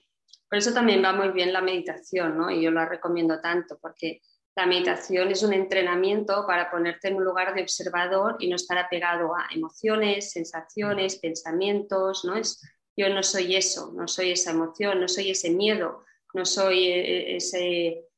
por 0.48 0.59
eso 0.59 0.72
también 0.72 1.02
va 1.02 1.12
muy 1.12 1.30
bien 1.30 1.52
la 1.52 1.61
meditación, 1.61 2.38
¿no? 2.38 2.50
Y 2.50 2.62
yo 2.62 2.70
la 2.70 2.87
recomiendo 2.88 3.40
tanto, 3.40 3.78
porque 3.80 4.20
la 4.57 4.66
meditación 4.66 5.30
es 5.30 5.42
un 5.42 5.52
entrenamiento 5.52 6.46
para 6.46 6.70
ponerte 6.70 7.09
en 7.09 7.16
un 7.16 7.24
lugar 7.24 7.54
de 7.54 7.62
observador 7.62 8.37
y 8.38 8.48
no 8.48 8.57
estar 8.57 8.78
apegado 8.78 9.35
a 9.35 9.48
emociones, 9.52 10.30
sensaciones, 10.30 11.18
pensamientos, 11.18 12.24
¿no? 12.24 12.37
Es, 12.37 12.62
yo 12.96 13.09
no 13.09 13.22
soy 13.22 13.57
eso, 13.57 13.92
no 13.96 14.07
soy 14.07 14.30
esa 14.30 14.52
emoción, 14.52 15.00
no 15.00 15.09
soy 15.09 15.30
ese 15.30 15.50
miedo, 15.50 16.04
no 16.33 16.44
soy 16.44 16.87
e, 16.87 17.00
e, 17.00 17.37
ese... 17.37 18.09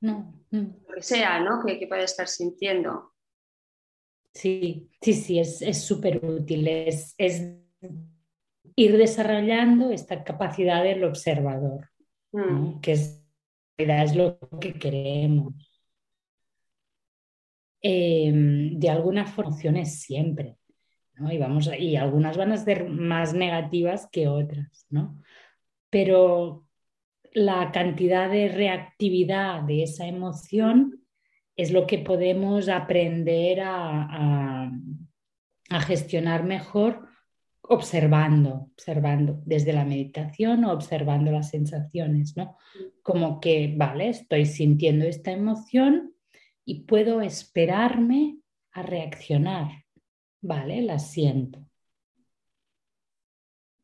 No. 0.00 0.34
Lo 0.50 0.94
que 0.94 1.02
sea, 1.02 1.40
¿no? 1.40 1.64
Que, 1.64 1.78
que 1.78 1.86
pueda 1.86 2.02
estar 2.02 2.28
sintiendo. 2.28 3.14
Sí, 4.34 4.90
sí, 5.00 5.14
sí, 5.14 5.38
es 5.38 5.84
súper 5.84 6.24
útil. 6.24 6.66
Es, 6.68 7.14
es, 7.16 7.42
ir 8.80 8.96
desarrollando 8.96 9.90
esta 9.90 10.24
capacidad 10.24 10.82
del 10.82 11.04
observador, 11.04 11.90
mm. 12.32 12.80
que 12.80 12.92
es, 12.92 13.22
es 13.76 14.16
lo 14.16 14.38
que 14.58 14.72
queremos. 14.72 15.54
Em, 17.82 18.78
de 18.78 18.88
alguna 18.88 19.26
forma 19.26 19.84
siempre, 19.84 20.56
¿no? 21.14 21.30
Y, 21.30 21.36
vamos, 21.36 21.70
y 21.78 21.96
algunas 21.96 22.38
van 22.38 22.52
a 22.52 22.56
ser 22.56 22.88
más 22.88 23.34
negativas 23.34 24.08
que 24.10 24.28
otras, 24.28 24.86
¿no? 24.88 25.20
Pero 25.90 26.66
la 27.32 27.72
cantidad 27.72 28.30
de 28.30 28.48
reactividad 28.48 29.62
de 29.62 29.82
esa 29.82 30.06
emoción 30.06 31.04
es 31.54 31.70
lo 31.70 31.86
que 31.86 31.98
podemos 31.98 32.70
aprender 32.70 33.60
a, 33.60 34.70
a 35.68 35.80
gestionar 35.80 36.44
mejor 36.44 37.09
observando, 37.72 38.68
observando 38.72 39.40
desde 39.46 39.72
la 39.72 39.84
meditación 39.84 40.64
o 40.64 40.72
observando 40.72 41.30
las 41.30 41.50
sensaciones, 41.50 42.36
¿no? 42.36 42.56
Como 43.02 43.40
que, 43.40 43.74
vale, 43.76 44.08
estoy 44.08 44.44
sintiendo 44.44 45.04
esta 45.04 45.30
emoción, 45.30 46.14
y 46.70 46.84
puedo 46.84 47.20
esperarme 47.20 48.38
a 48.72 48.82
reaccionar. 48.82 49.84
Vale, 50.40 50.82
la 50.82 51.00
siento. 51.00 51.58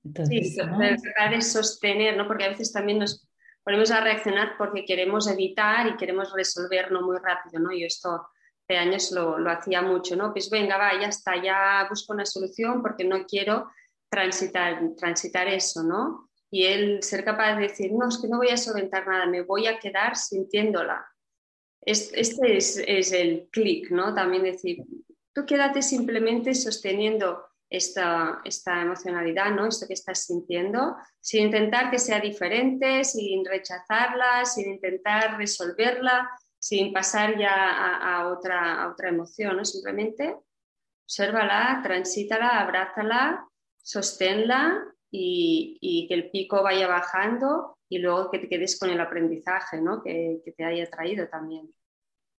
Entonces, 0.04 0.50
sí, 0.50 0.56
tratar 0.56 1.34
de 1.34 1.42
sostener, 1.42 2.16
¿no? 2.16 2.28
Porque 2.28 2.44
a 2.44 2.50
veces 2.50 2.72
también 2.72 3.00
nos 3.00 3.28
ponemos 3.64 3.90
a 3.90 4.00
reaccionar 4.00 4.52
porque 4.56 4.84
queremos 4.84 5.26
evitar 5.26 5.88
y 5.88 5.96
queremos 5.96 6.32
resolverlo 6.32 7.02
muy 7.02 7.16
rápido, 7.18 7.58
¿no? 7.60 7.72
Yo 7.72 7.86
esto 7.86 8.28
de 8.68 8.76
años 8.76 9.12
lo, 9.12 9.38
lo, 9.38 9.50
hacía 9.50 9.82
mucho, 9.82 10.16
¿no? 10.16 10.32
Pues 10.32 10.50
venga, 10.50 10.76
va, 10.76 11.00
ya 11.00 11.08
está, 11.08 11.42
ya 11.42 11.86
busco 11.88 12.12
una 12.12 12.26
solución 12.26 12.82
porque 12.82 13.04
no 13.04 13.24
quiero 13.26 13.70
transitar, 14.08 14.80
transitar 14.96 15.48
eso, 15.48 15.82
¿no? 15.82 16.30
Y 16.50 16.64
él 16.64 17.02
ser 17.02 17.24
capaz 17.24 17.56
de 17.56 17.62
decir, 17.62 17.92
no, 17.92 18.08
es 18.08 18.18
que 18.18 18.28
no 18.28 18.38
voy 18.38 18.48
a 18.48 18.56
solventar 18.56 19.06
nada, 19.06 19.26
me 19.26 19.42
voy 19.42 19.66
a 19.66 19.78
quedar 19.78 20.16
sintiéndola 20.16 21.06
este 21.86 22.56
es, 22.56 23.12
el 23.12 23.48
clic, 23.50 23.90
¿no? 23.90 24.12
También 24.12 24.42
decir, 24.42 24.78
tú 25.32 25.46
quédate 25.46 25.82
simplemente 25.82 26.52
sosteniendo 26.54 27.44
esta, 27.70 28.40
esta 28.44 28.82
emocionalidad, 28.82 29.52
¿no? 29.52 29.66
Esto 29.66 29.86
que 29.86 29.94
estás 29.94 30.24
sintiendo, 30.24 30.96
sin 31.20 31.46
intentar 31.46 31.90
que 31.90 31.98
sea 31.98 32.20
diferente, 32.20 33.04
sin 33.04 33.44
rechazarla, 33.44 34.44
sin 34.44 34.72
intentar 34.72 35.38
resolverla, 35.38 36.28
sin 36.66 36.92
pasar 36.92 37.38
ya 37.38 37.54
a, 37.54 38.28
otra, 38.28 38.82
a 38.82 38.90
otra 38.90 39.10
emoción, 39.10 39.56
¿no? 39.56 39.64
Simplemente 39.64 40.36
obsérvala, 41.04 41.80
transítala, 41.84 42.60
abrázala, 42.60 43.46
sosténla 43.80 44.82
y, 45.08 46.06
que 46.08 46.14
el 46.14 46.30
pico 46.30 46.64
vaya 46.64 46.88
bajando 46.88 47.78
y 47.88 47.98
luego 47.98 48.32
que 48.32 48.40
te 48.40 48.48
quedes 48.48 48.80
con 48.80 48.90
el 48.90 49.00
aprendizaje 49.00 49.80
¿no? 49.80 50.02
que, 50.02 50.40
que 50.44 50.50
te 50.50 50.64
haya 50.64 50.90
traído 50.90 51.28
también. 51.28 51.72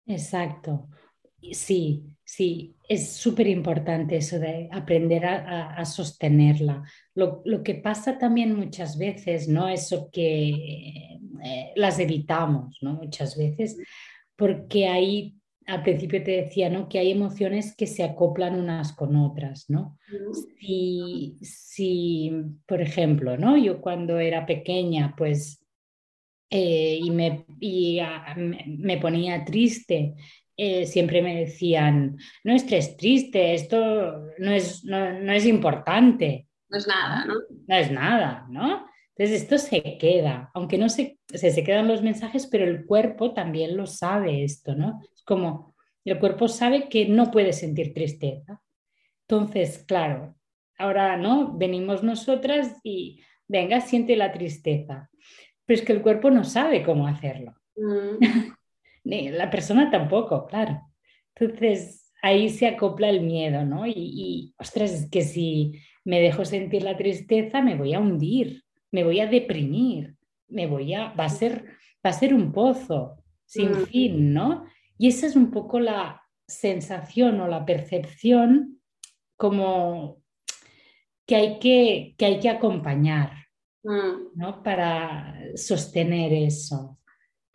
Exacto. 0.04 0.88
Sí, 1.52 2.04
sí, 2.22 2.76
es 2.86 3.12
súper 3.12 3.46
importante 3.46 4.18
eso 4.18 4.38
de 4.38 4.68
aprender 4.70 5.24
a, 5.24 5.74
a, 5.74 5.84
sostenerla. 5.86 6.82
Lo, 7.14 7.40
lo, 7.46 7.62
que 7.62 7.76
pasa 7.76 8.18
también 8.18 8.54
muchas 8.54 8.98
veces, 8.98 9.48
¿no? 9.48 9.68
Eso 9.68 10.10
que 10.12 11.18
eh, 11.44 11.72
las 11.76 11.98
evitamos, 11.98 12.78
¿no? 12.82 12.94
Muchas 12.94 13.36
veces, 13.36 13.78
porque 14.38 14.86
hay, 14.86 15.34
al 15.66 15.82
principio 15.82 16.22
te 16.22 16.30
decía, 16.42 16.70
¿no? 16.70 16.88
Que 16.88 17.00
hay 17.00 17.10
emociones 17.10 17.76
que 17.76 17.86
se 17.86 18.04
acoplan 18.04 18.58
unas 18.58 18.94
con 18.94 19.16
otras, 19.16 19.68
¿no? 19.68 19.98
Si, 20.58 21.36
si 21.42 22.32
por 22.64 22.80
ejemplo, 22.80 23.36
¿no? 23.36 23.58
Yo 23.58 23.82
cuando 23.82 24.18
era 24.18 24.46
pequeña, 24.46 25.14
pues, 25.16 25.62
eh, 26.50 26.98
y, 27.02 27.10
me, 27.10 27.44
y 27.60 27.98
a, 27.98 28.34
me 28.36 28.96
ponía 28.96 29.44
triste 29.44 30.14
eh, 30.60 30.86
siempre 30.86 31.22
me 31.22 31.36
decían, 31.36 32.18
no 32.42 32.52
estés 32.52 32.96
triste, 32.96 33.54
esto 33.54 34.24
no 34.38 34.50
es, 34.50 34.84
no, 34.84 35.32
es 35.32 35.46
importante. 35.46 36.48
No 36.68 36.78
es 36.78 36.88
nada, 36.88 37.24
¿no? 37.26 37.34
No 37.68 37.74
es 37.76 37.92
nada, 37.92 38.46
¿no? 38.50 38.87
Entonces 39.18 39.42
esto 39.42 39.58
se 39.58 39.98
queda, 39.98 40.50
aunque 40.54 40.78
no 40.78 40.88
se, 40.88 41.18
se, 41.26 41.50
se 41.50 41.64
quedan 41.64 41.88
los 41.88 42.02
mensajes, 42.02 42.46
pero 42.46 42.64
el 42.64 42.86
cuerpo 42.86 43.34
también 43.34 43.76
lo 43.76 43.86
sabe 43.86 44.44
esto, 44.44 44.76
¿no? 44.76 45.00
Es 45.12 45.22
como 45.24 45.74
el 46.04 46.18
cuerpo 46.20 46.46
sabe 46.46 46.88
que 46.88 47.06
no 47.06 47.30
puede 47.32 47.52
sentir 47.52 47.92
tristeza. 47.92 48.62
Entonces, 49.26 49.84
claro, 49.86 50.36
ahora, 50.78 51.16
¿no? 51.16 51.56
Venimos 51.56 52.02
nosotras 52.02 52.76
y, 52.82 53.20
venga, 53.46 53.80
siente 53.80 54.16
la 54.16 54.32
tristeza. 54.32 55.10
Pero 55.66 55.80
es 55.80 55.84
que 55.84 55.92
el 55.92 56.02
cuerpo 56.02 56.30
no 56.30 56.44
sabe 56.44 56.82
cómo 56.82 57.06
hacerlo. 57.06 57.54
Mm. 57.76 58.18
la 59.32 59.50
persona 59.50 59.90
tampoco, 59.90 60.46
claro. 60.46 60.80
Entonces 61.34 62.12
ahí 62.22 62.48
se 62.48 62.66
acopla 62.66 63.10
el 63.10 63.20
miedo, 63.20 63.64
¿no? 63.64 63.86
Y, 63.86 63.92
y, 63.96 64.54
ostras, 64.58 64.92
es 64.92 65.10
que 65.10 65.22
si 65.22 65.72
me 66.04 66.20
dejo 66.20 66.44
sentir 66.44 66.84
la 66.84 66.96
tristeza, 66.96 67.60
me 67.60 67.76
voy 67.76 67.94
a 67.94 68.00
hundir, 68.00 68.62
me 68.90 69.04
voy 69.04 69.20
a 69.20 69.26
deprimir, 69.26 70.16
me 70.48 70.66
voy 70.66 70.94
a, 70.94 71.12
va 71.12 71.24
a 71.24 71.28
ser, 71.28 71.64
va 72.04 72.10
a 72.10 72.12
ser 72.12 72.34
un 72.34 72.52
pozo 72.52 73.22
sin 73.44 73.70
mm. 73.72 73.86
fin, 73.86 74.34
¿no? 74.34 74.66
Y 74.96 75.08
esa 75.08 75.26
es 75.26 75.36
un 75.36 75.50
poco 75.50 75.80
la 75.80 76.22
sensación 76.46 77.40
o 77.40 77.48
la 77.48 77.64
percepción 77.64 78.80
como 79.36 80.22
que 81.26 81.36
hay 81.36 81.58
que, 81.58 82.14
que, 82.16 82.24
hay 82.24 82.40
que 82.40 82.48
acompañar, 82.48 83.32
mm. 83.84 84.36
¿no? 84.36 84.62
Para 84.62 85.38
sostener 85.54 86.32
eso 86.32 86.97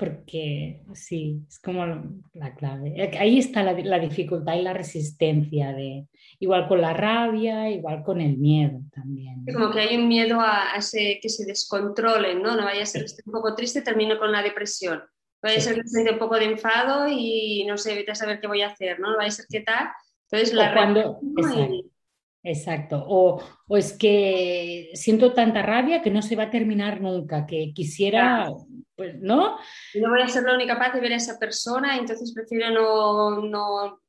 porque 0.04 0.82
sí, 0.94 1.42
es 1.48 1.60
como 1.60 1.86
la 2.34 2.56
clave. 2.56 2.94
Eh, 2.98 3.18
ahí 3.18 3.40
está 3.40 3.64
la, 3.64 3.72
la, 3.72 4.00
dificultad 4.00 4.56
y 4.56 4.62
la 4.62 4.74
resistencia, 4.74 5.72
de, 5.72 6.08
igual 6.40 6.68
con 6.68 6.82
la 6.82 6.94
rabia, 6.94 7.70
igual 7.70 8.04
con 8.04 8.20
el 8.20 8.38
miedo 8.38 8.82
también. 8.94 9.46
Como 9.54 9.72
que 9.72 9.80
hay 9.80 9.96
un 9.96 10.10
miedo 10.10 10.42
a, 10.42 10.76
ese, 10.78 11.20
que 11.22 11.30
se 11.30 11.46
descontrolen, 11.46 12.42
¿no? 12.42 12.58
No 12.58 12.66
vaya 12.66 12.84
a 12.84 12.86
ser 12.86 13.04
esté 13.04 13.24
un 13.26 13.32
poco 13.32 13.56
triste, 13.56 13.82
termino 13.82 14.20
con 14.20 14.32
la 14.32 14.44
depresión. 14.44 15.02
Vaya 15.42 15.58
a 15.58 15.62
ser 15.62 15.76
que 15.76 15.88
siente 15.88 16.12
un 16.12 16.20
poco 16.20 16.36
de 16.36 16.46
enfado 16.46 17.08
y 17.10 17.66
no 17.66 17.78
sé, 17.78 17.96
vete 17.96 18.12
a 18.12 18.16
saber 18.16 18.42
qué 18.42 18.48
voy 18.48 18.62
a 18.62 18.68
hacer, 18.68 19.00
¿no? 19.00 19.12
No 19.12 19.18
vaya 19.18 19.30
a 19.30 19.32
ser 19.32 19.46
qué 19.50 19.62
tal. 19.62 19.88
Entonces, 20.30 20.54
la 20.54 20.74
cuando, 20.74 21.20
Exacto. 22.44 23.04
O, 23.08 23.42
o, 23.68 23.78
es 23.78 23.98
que 23.98 24.92
siento 24.94 25.34
tanta 25.34 25.62
rabia 25.62 26.02
que 26.02 26.12
no 26.12 26.22
se 26.22 26.36
va 26.36 26.44
a 26.44 26.52
terminar 26.52 27.00
nunca, 27.00 27.46
que 27.46 27.72
quisiera, 27.74 28.50
pues, 28.96 29.16
¿no? 29.22 29.58
No 29.96 30.10
voy 30.10 30.22
a 30.22 30.28
ser 30.28 30.44
la 30.44 30.54
única 30.54 30.78
capaz 30.78 30.94
de 30.94 31.00
ver 31.00 31.14
a 31.14 31.18
esa 31.18 31.40
persona, 31.40 31.98
entonces 31.98 32.34
prefiero 32.34 32.70
no, 32.72 33.42
no, 33.42 34.02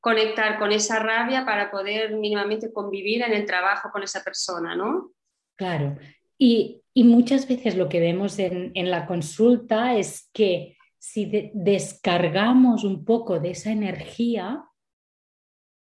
conectar 0.00 0.58
con 0.58 0.72
esa 0.72 0.98
rabia 0.98 1.44
para 1.44 1.70
poder 1.70 2.14
mínimamente 2.16 2.72
convivir 2.72 3.22
en 3.22 3.32
el 3.32 3.46
trabajo 3.46 3.90
con 3.92 4.02
esa 4.02 4.22
persona, 4.22 4.74
¿no? 4.74 5.12
Claro. 5.56 5.96
Y, 6.38 6.82
y 6.92 7.04
muchas 7.04 7.48
veces 7.48 7.76
lo 7.76 7.88
que 7.88 8.00
vemos 8.00 8.38
en, 8.38 8.72
en 8.74 8.90
la 8.90 9.06
consulta 9.06 9.96
es 9.96 10.28
que 10.32 10.76
si 10.98 11.50
descargamos 11.54 12.82
un 12.82 13.04
poco 13.04 13.38
de 13.38 13.50
esa 13.50 13.70
energía, 13.70 14.64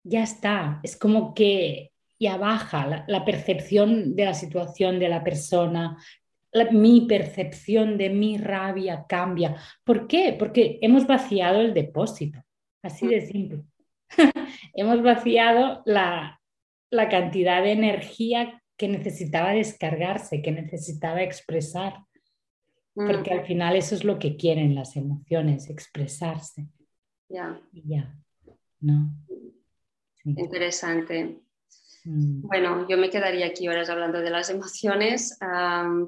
ya 0.04 0.22
está, 0.22 0.80
es 0.82 0.96
como 0.96 1.34
que 1.34 1.92
ya 2.20 2.36
baja 2.36 3.04
la, 3.06 3.24
percepción 3.24 4.14
de 4.14 4.26
la 4.26 4.34
situación 4.34 4.98
de 4.98 5.08
la 5.08 5.24
persona, 5.24 5.98
mi 6.70 7.02
percepción 7.02 7.98
de 7.98 8.10
mi 8.10 8.38
rabia 8.38 9.06
cambia. 9.08 9.56
¿Por 9.82 10.06
qué? 10.06 10.36
Porque 10.38 10.78
hemos 10.82 11.06
vaciado 11.06 11.60
el 11.60 11.74
depósito, 11.74 12.42
así 12.82 13.08
de 13.08 13.22
simple. 13.22 13.62
hemos 14.74 15.02
vaciado 15.02 15.82
la, 15.84 16.40
la 16.90 17.08
cantidad 17.08 17.62
de 17.62 17.72
energía 17.72 18.62
que 18.76 18.88
necesitaba 18.88 19.52
descargarse, 19.52 20.42
que 20.42 20.52
necesitaba 20.52 21.22
expresar. 21.22 22.04
Porque 22.94 23.32
al 23.32 23.44
final 23.44 23.74
eso 23.74 23.96
es 23.96 24.04
lo 24.04 24.20
que 24.20 24.36
quieren 24.36 24.76
las 24.76 24.94
emociones, 24.94 25.68
expresarse. 25.68 26.68
Ya. 27.28 27.60
ya, 27.72 28.16
¿no? 28.80 29.10
Interesante. 30.24 31.40
Mm. 32.04 32.42
Bueno, 32.46 32.86
yo 32.88 32.98
me 32.98 33.10
quedaría 33.10 33.46
aquí 33.46 33.68
horas 33.68 33.88
hablando 33.88 34.20
de 34.20 34.30
las 34.30 34.50
emociones, 34.50 35.38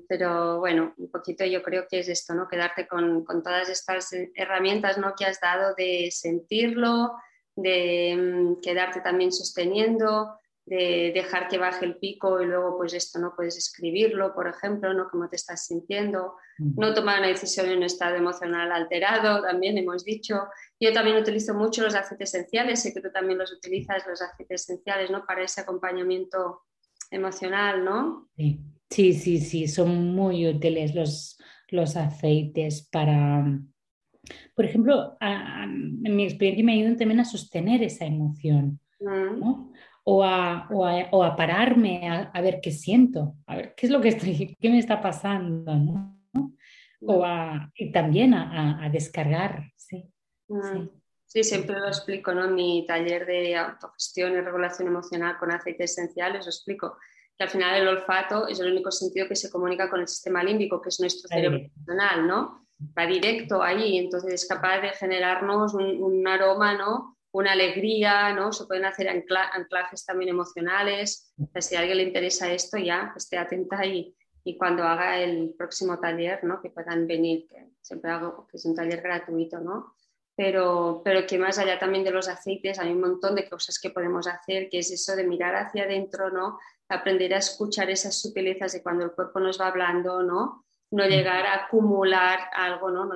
pero 0.09 0.59
bueno, 0.59 0.95
un 0.99 1.11
poquito 1.11 1.45
yo 1.45 1.63
creo 1.63 1.87
que 1.89 2.01
es 2.01 2.09
esto, 2.09 2.35
¿no? 2.35 2.49
Quedarte 2.49 2.87
con, 2.87 3.25
con, 3.25 3.43
todas 3.43 3.69
estas 3.69 4.11
herramientas, 4.35 4.99
¿no? 4.99 5.15
Que 5.19 5.25
has 5.25 5.41
dado 5.41 5.75
de 5.75 6.11
sentirlo, 6.11 7.13
de 7.55 8.17
mm, 8.17 8.61
quedarte 8.61 9.01
también 9.01 9.33
sosteniendo, 9.33 10.39
de 10.67 11.13
dejar 11.15 11.47
que 11.47 11.59
baje 11.59 11.85
el 11.85 11.97
pico 11.97 12.43
y 12.43 12.47
luego 12.47 12.77
pues 12.77 12.93
esto 12.93 13.21
no 13.21 13.35
puedes 13.37 13.57
escribirlo, 13.57 14.35
por 14.35 14.49
ejemplo, 14.49 14.93
¿no? 14.93 15.09
Cómo 15.09 15.29
te 15.29 15.37
estás 15.37 15.65
sintiendo, 15.67 16.35
no 16.59 16.93
tomar 16.93 17.21
una 17.21 17.29
decisión 17.29 17.67
en 17.67 17.79
un 17.79 17.83
estado 17.85 18.17
emocional 18.17 18.73
alterado, 18.73 19.43
también 19.43 19.79
hemos 19.79 20.05
dicho. 20.05 20.41
Yo 20.81 20.93
también 20.93 21.17
utilizo 21.19 21.55
mucho 21.55 21.83
los 21.83 21.95
aceites 21.95 22.35
esenciales, 22.35 22.83
sé 22.83 22.93
que 22.93 23.01
tú 23.01 23.13
también 23.13 23.39
los 23.39 23.53
utilizas, 23.53 24.05
los 24.09 24.21
aceites 24.21 24.63
esenciales, 24.63 25.09
¿no? 25.09 25.25
Para 25.25 25.45
ese 25.45 25.61
acompañamiento 25.61 26.63
emocional, 27.13 27.85
¿no? 27.85 28.29
Sí, 28.37 28.61
sí, 28.91 29.13
sí, 29.13 29.39
sí 29.39 29.69
son 29.69 30.17
muy 30.17 30.49
útiles 30.49 30.97
los, 30.97 31.39
los 31.69 31.97
aceites 31.97 32.89
para... 32.91 33.45
Por 34.57 34.65
ejemplo, 34.65 35.17
en 35.21 36.17
mi 36.17 36.25
experiencia 36.25 36.65
me 36.65 36.73
ayudan 36.73 36.97
también 36.97 37.21
a 37.21 37.25
sostener 37.25 37.85
esa 37.85 38.05
emoción. 38.05 38.81
¿no? 38.99 39.73
O 40.09 40.23
a, 40.23 40.69
o 40.71 40.87
a, 40.87 41.09
o 41.11 41.25
a 41.25 41.35
pararme 41.35 42.09
a, 42.33 42.41
ver 42.41 42.61
qué 42.63 42.71
siento, 42.71 43.35
a 43.47 43.57
ver 43.57 43.75
qué 43.75 43.87
es 43.87 43.93
lo 43.93 44.01
que 44.01 44.09
estoy, 44.09 44.57
qué 44.61 44.71
me 44.71 44.79
está 44.79 45.01
pasando, 45.01 45.75
¿no? 45.75 46.17
O 47.01 47.25
a, 47.25 47.71
y 47.75 47.91
también 47.91 48.33
a, 48.33 48.89
descargar, 48.91 49.73
sí, 49.77 50.11
sí. 50.49 50.91
Sí, 51.25 51.43
siempre 51.43 51.79
lo 51.79 51.89
explico, 51.89 52.33
¿no? 52.33 52.45
En 52.45 52.55
mi 52.55 52.87
taller 52.87 53.27
de 53.27 53.57
autogestión 53.57 54.33
y 54.33 54.41
regulación 54.41 54.87
emocional 54.87 55.37
con 55.39 55.51
aceites 55.51 55.91
esenciales, 55.91 56.47
lo 56.47 56.51
explico, 56.51 56.97
que 57.37 57.45
al 57.45 57.51
final 57.51 57.75
el 57.75 57.89
olfato 57.89 58.47
es 58.47 58.61
el 58.61 58.71
único 58.71 58.93
sentido 58.93 59.27
que 59.27 59.35
se 59.35 59.51
comunica 59.51 59.91
con 59.91 60.01
el 60.01 60.09
sistema 60.09 60.43
límbico, 60.43 60.81
que 60.81 60.91
es 60.91 61.01
nuestro 61.01 61.29
cerebro 61.29 61.59
emocional, 61.59 62.27
¿no? 62.29 62.69
Va 62.97 63.07
directo 63.07 63.61
ahí, 63.61 63.99
entonces 63.99 64.35
es 64.35 64.49
capaz 64.49 64.81
de 64.81 64.91
generarnos 64.91 65.75
un, 65.75 66.01
un 66.01 66.29
aroma, 66.29 66.75
¿no? 66.75 67.16
Una 67.37 67.53
alegría, 67.53 68.33
¿no? 68.33 68.51
Se 68.51 68.65
pueden 68.65 68.87
hacer 68.87 69.09
anclajes 69.11 70.07
también 70.07 70.31
emocionales. 70.31 71.35
si 71.61 71.77
a 71.77 71.81
alguien 71.81 71.99
le 71.99 72.05
interesa 72.05 72.51
esto, 72.51 72.79
ya 72.79 73.13
esté 73.15 73.37
atenta 73.37 73.85
y, 73.85 74.17
y 74.43 74.57
cuando 74.57 74.85
haga 74.85 75.19
el 75.19 75.55
próximo 75.57 75.99
taller, 75.99 76.43
¿no? 76.45 76.63
Que 76.63 76.71
puedan 76.71 77.07
venir, 77.07 77.47
que 77.47 77.73
siempre 77.83 78.11
hago, 78.11 78.47
que 78.47 78.57
es 78.57 78.65
un 78.65 78.75
taller 78.75 79.03
gratuito, 79.03 79.61
¿no? 79.61 79.95
Pero, 80.35 81.03
pero 81.05 81.27
que 81.27 81.39
más 81.39 81.59
allá 81.59 81.79
también 81.79 82.05
de 82.05 82.11
los 82.11 82.27
aceites 82.27 82.79
hay 82.79 82.91
un 82.93 83.01
montón 83.01 83.35
de 83.35 83.49
cosas 83.49 83.79
que 83.79 83.91
podemos 83.91 84.27
hacer, 84.27 84.71
que 84.71 84.79
es 84.79 84.91
eso 84.91 85.15
de 85.15 85.25
mirar 85.25 85.55
hacia 85.57 85.85
adentro, 85.85 86.31
¿no? 86.31 86.59
Aprender 86.89 87.35
a 87.35 87.39
escuchar 87.39 87.91
esas 87.91 88.19
sutilezas 88.19 88.73
de 88.73 88.83
cuando 88.83 89.05
el 89.05 89.13
cuerpo 89.13 89.41
nos 89.41 89.61
va 89.61 89.67
hablando, 89.67 90.23
¿no? 90.23 90.65
No 90.91 91.05
llegar 91.07 91.45
a 91.45 91.65
acumular 91.67 92.39
algo, 92.55 92.91
¿no? 92.91 93.11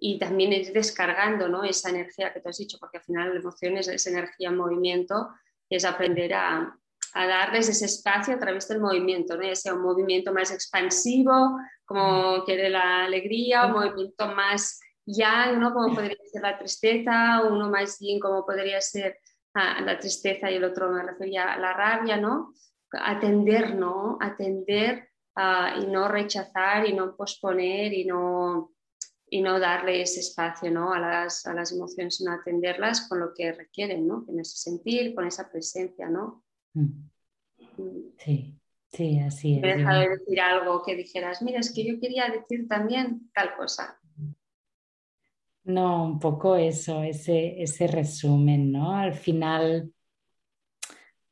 Y 0.00 0.18
también 0.18 0.52
ir 0.52 0.72
descargando 0.72 1.48
¿no? 1.48 1.62
esa 1.62 1.90
energía 1.90 2.32
que 2.32 2.40
te 2.40 2.48
has 2.48 2.58
dicho, 2.58 2.78
porque 2.80 2.98
al 2.98 3.04
final 3.04 3.34
la 3.34 3.40
emoción 3.40 3.76
es 3.76 3.88
esa 3.88 4.10
energía 4.10 4.48
en 4.48 4.56
movimiento, 4.56 5.28
es 5.68 5.84
aprender 5.84 6.32
a, 6.34 6.76
a 7.14 7.26
darles 7.26 7.68
ese 7.68 7.84
espacio 7.84 8.34
a 8.34 8.38
través 8.38 8.66
del 8.68 8.80
movimiento, 8.80 9.36
¿no? 9.36 9.42
ese 9.42 9.72
un 9.72 9.82
movimiento 9.82 10.32
más 10.32 10.50
expansivo, 10.50 11.58
como 11.84 12.44
quiere 12.44 12.70
la 12.70 13.04
alegría, 13.04 13.66
un 13.66 13.72
movimiento 13.72 14.28
más 14.28 14.80
yang, 15.04 15.60
¿no? 15.60 15.72
como 15.74 15.94
podría 15.94 16.16
ser 16.32 16.42
la 16.42 16.58
tristeza, 16.58 17.42
uno 17.42 17.68
más 17.68 17.98
yin, 17.98 18.18
como 18.18 18.46
podría 18.46 18.80
ser 18.80 19.18
a 19.54 19.80
la 19.80 19.98
tristeza 19.98 20.50
y 20.50 20.54
el 20.54 20.64
otro 20.64 20.90
me 20.90 21.02
refería 21.02 21.52
a 21.52 21.58
la 21.58 21.72
rabia, 21.72 22.16
¿no? 22.16 22.54
Atender, 22.92 23.74
¿no? 23.74 24.16
Atender 24.20 25.08
ah, 25.34 25.74
y 25.80 25.86
no 25.86 26.08
rechazar 26.08 26.86
y 26.86 26.92
no 26.92 27.16
posponer 27.16 27.92
y 27.92 28.04
no, 28.04 28.70
y 29.30 29.42
no 29.42 29.60
darle 29.60 30.02
ese 30.02 30.20
espacio 30.20 30.70
¿no? 30.72 30.92
a, 30.92 30.98
las, 30.98 31.46
a 31.46 31.54
las 31.54 31.72
emociones, 31.72 32.16
sino 32.16 32.32
atenderlas 32.32 33.08
con 33.08 33.20
lo 33.20 33.32
que 33.32 33.52
requieren, 33.52 34.06
¿no? 34.06 34.26
Con 34.26 34.40
ese 34.40 34.56
sentir, 34.56 35.14
con 35.14 35.24
esa 35.26 35.48
presencia, 35.50 36.08
¿no? 36.08 36.44
Mm. 36.74 37.08
Sí, 38.18 38.58
sí, 38.92 39.20
así 39.20 39.54
es. 39.54 39.62
Me 39.62 39.72
he 39.72 39.76
dejado 39.76 40.00
de 40.00 40.08
decir 40.08 40.40
algo 40.40 40.82
que 40.82 40.96
dijeras, 40.96 41.40
mira, 41.42 41.60
es 41.60 41.72
que 41.72 41.84
yo 41.84 42.00
quería 42.00 42.28
decir 42.28 42.66
también 42.68 43.30
tal 43.32 43.54
cosa. 43.56 44.00
No, 45.62 46.04
un 46.04 46.18
poco 46.18 46.56
eso, 46.56 47.02
ese, 47.02 47.62
ese 47.62 47.86
resumen, 47.86 48.72
¿no? 48.72 48.96
Al 48.96 49.14
final, 49.14 49.92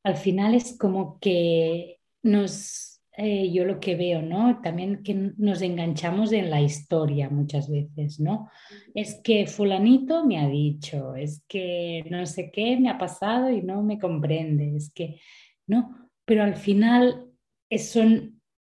al 0.05 0.17
final 0.17 0.55
es 0.55 0.79
como 0.79 1.19
que 1.19 1.99
nos, 2.23 2.98
eh, 3.21 3.51
yo 3.51 3.65
lo 3.65 3.81
que 3.81 3.97
veo, 3.97 4.23
¿no? 4.23 4.61
También 4.63 5.03
que 5.03 5.33
nos 5.39 5.61
enganchamos 5.61 6.31
en 6.31 6.51
la 6.51 6.61
historia 6.61 7.29
muchas 7.29 7.69
veces, 7.69 8.21
¿no? 8.21 8.49
Es 8.95 9.21
que 9.25 9.49
fulanito 9.49 10.25
me 10.25 10.39
ha 10.39 10.47
dicho, 10.47 11.17
es 11.17 11.43
que 11.49 12.05
no 12.11 12.25
sé 12.27 12.53
qué 12.53 12.77
me 12.77 12.89
ha 12.89 12.97
pasado 12.97 13.51
y 13.51 13.61
no 13.61 13.83
me 13.83 13.99
comprende, 13.99 14.77
es 14.77 14.93
que, 14.95 15.21
¿no? 15.67 16.09
Pero 16.25 16.45
al 16.45 16.55
final 16.55 17.27
es, 17.69 17.99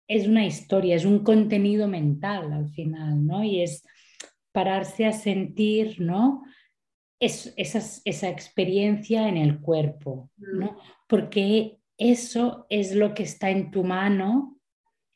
es 0.08 0.28
una 0.28 0.44
historia, 0.44 0.96
es 0.96 1.06
un 1.06 1.20
contenido 1.20 1.88
mental 1.88 2.52
al 2.52 2.68
final, 2.70 3.24
¿no? 3.24 3.44
Y 3.44 3.62
es 3.62 3.84
pararse 4.52 5.06
a 5.06 5.14
sentir, 5.14 6.02
¿no? 6.02 6.42
Es, 7.20 7.54
esa, 7.58 8.28
experiencia 8.28 9.30
en 9.30 9.38
el 9.38 9.60
cuerpo, 9.60 10.32
¿no? 10.38 10.72
Mm. 10.72 10.78
Porque 11.08 11.78
eso 12.02 12.66
es 12.70 12.96
lo 12.96 13.14
que 13.14 13.22
está 13.22 13.52
en 13.52 13.70
tu 13.70 13.84
mano 13.84 14.58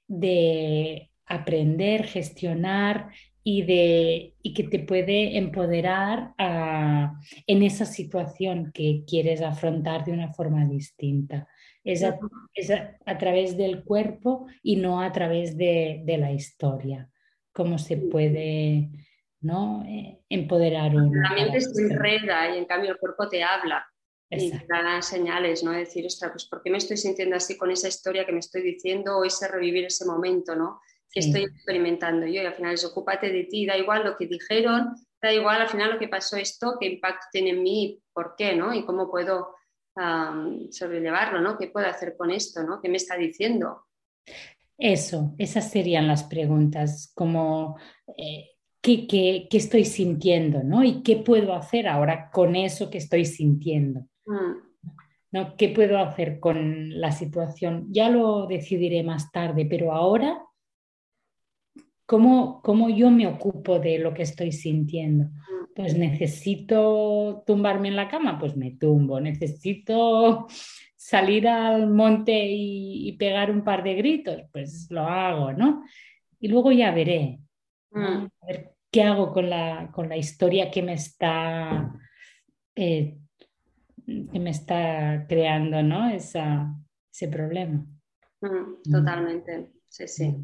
de 0.07 1.09
aprender, 1.25 2.05
gestionar 2.05 3.09
y, 3.43 3.63
de, 3.63 4.35
y 4.43 4.53
que 4.53 4.63
te 4.65 4.77
puede 4.77 5.37
empoderar 5.37 6.35
en 6.37 7.63
esa 7.63 7.85
situación 7.85 8.71
que 8.71 9.03
quieres 9.07 9.41
afrontar 9.41 10.05
de 10.05 10.11
una 10.11 10.31
forma 10.31 10.65
distinta. 10.65 11.47
Es 11.83 12.03
a, 12.03 12.19
a, 13.05 13.17
través 13.17 13.57
del 13.57 13.83
cuerpo 13.83 14.45
y 14.61 14.75
no 14.75 15.01
a 15.01 15.11
través 15.11 15.57
de, 15.57 16.03
de 16.05 16.17
la 16.19 16.31
historia, 16.31 17.09
cómo 17.51 17.79
se 17.79 17.97
puede 17.97 18.91
¿no? 19.41 19.83
Eh, 19.87 20.19
empoderar 20.29 20.95
uno. 20.95 21.11
La 21.21 21.33
mente 21.33 21.61
se 21.61 21.81
enreda 21.81 22.55
y 22.55 22.59
en 22.59 22.65
cambio 22.65 22.91
el 22.91 22.97
cuerpo 22.97 23.27
te 23.27 23.43
habla 23.43 23.85
y 24.29 24.51
te 24.51 24.65
da 24.67 25.01
señales, 25.01 25.63
¿no? 25.63 25.71
Decir, 25.71 26.05
ostras, 26.05 26.31
pues 26.31 26.45
¿por 26.45 26.63
qué 26.63 26.69
me 26.69 26.77
estoy 26.77 26.97
sintiendo 26.97 27.35
así 27.35 27.57
con 27.57 27.71
esa 27.71 27.87
historia 27.87 28.25
que 28.25 28.31
me 28.31 28.39
estoy 28.39 28.61
diciendo 28.61 29.17
o 29.17 29.23
ese 29.23 29.47
revivir 29.47 29.85
ese 29.85 30.05
momento, 30.05 30.55
¿no? 30.55 30.81
Que 31.11 31.19
estoy 31.21 31.43
experimentando 31.43 32.25
yo 32.25 32.41
y 32.41 32.45
al 32.45 32.55
final 32.55 32.73
es 32.73 32.83
ocúpate 32.83 33.31
de 33.31 33.43
ti, 33.45 33.65
da 33.65 33.77
igual 33.77 34.03
lo 34.03 34.17
que 34.17 34.27
dijeron, 34.27 34.95
da 35.21 35.31
igual 35.31 35.61
al 35.61 35.69
final 35.69 35.93
lo 35.93 35.99
que 35.99 36.07
pasó 36.07 36.35
esto, 36.37 36.75
qué 36.79 36.87
impacto 36.87 37.27
tiene 37.31 37.51
en 37.51 37.63
mí, 37.63 38.01
por 38.11 38.35
qué, 38.37 38.55
¿no? 38.55 38.73
Y 38.73 38.85
cómo 38.85 39.09
puedo 39.09 39.55
sobrellevarlo, 40.71 41.39
¿no? 41.39 41.57
¿Qué 41.57 41.67
puedo 41.67 41.87
hacer 41.87 42.17
con 42.17 42.29
esto, 42.31 42.63
¿no? 42.63 42.81
¿Qué 42.81 42.89
me 42.89 42.97
está 42.97 43.15
diciendo? 43.15 43.85
Eso, 44.77 45.33
esas 45.37 45.71
serían 45.71 46.07
las 46.07 46.25
preguntas, 46.25 47.13
como 47.15 47.77
eh, 48.17 48.55
qué, 48.81 49.47
estoy 49.51 49.85
sintiendo, 49.85 50.63
¿no? 50.63 50.83
Y 50.83 51.01
qué 51.01 51.15
puedo 51.15 51.53
hacer 51.53 51.87
ahora 51.87 52.29
con 52.29 52.55
eso 52.55 52.89
que 52.89 52.97
estoy 52.97 53.25
sintiendo. 53.25 54.07
Mm. 54.25 54.65
¿no? 55.31 55.55
¿Qué 55.57 55.69
puedo 55.69 55.99
hacer 55.99 56.39
con 56.39 56.99
la 56.99 57.11
situación? 57.11 57.87
Ya 57.91 58.09
lo 58.09 58.47
decidiré 58.47 59.03
más 59.03 59.31
tarde, 59.31 59.65
pero 59.65 59.91
ahora, 59.91 60.41
¿cómo, 62.05 62.61
cómo 62.61 62.89
yo 62.89 63.11
me 63.11 63.27
ocupo 63.27 63.79
de 63.79 63.99
lo 63.99 64.13
que 64.13 64.23
estoy 64.23 64.51
sintiendo? 64.51 65.25
Mm. 65.25 65.73
Pues 65.75 65.97
necesito 65.97 67.43
tumbarme 67.45 67.89
en 67.89 67.97
la 67.97 68.07
cama, 68.07 68.39
pues 68.39 68.55
me 68.55 68.71
tumbo. 68.71 69.19
Necesito 69.19 70.47
salir 70.95 71.47
al 71.47 71.91
monte 71.91 72.47
y, 72.49 73.11
pegar 73.19 73.51
un 73.51 73.63
par 73.63 73.83
de 73.83 73.93
gritos, 73.93 74.41
pues 74.51 74.87
lo 74.89 75.01
hago, 75.01 75.53
¿no? 75.53 75.83
Y 76.39 76.47
luego 76.47 76.71
ya 76.71 76.91
veré. 76.91 77.39
Mm. 77.91 78.25
A 78.41 78.45
ver 78.47 78.75
qué 78.91 79.03
hago 79.03 79.31
con 79.31 79.49
la, 79.49 79.91
con 79.93 80.09
la 80.09 80.17
historia 80.17 80.71
que 80.71 80.81
me 80.81 80.93
está, 80.93 81.93
eh, 82.75 83.17
que 84.05 84.39
me 84.39 84.51
está 84.51 85.25
creando 85.27 85.81
¿no? 85.83 86.09
Esa, 86.09 86.73
ese 87.11 87.27
problema. 87.27 87.85
Mm, 88.41 88.47
mm. 88.47 88.91
totalmente, 88.91 89.71
sí, 89.87 90.07
sí. 90.07 90.35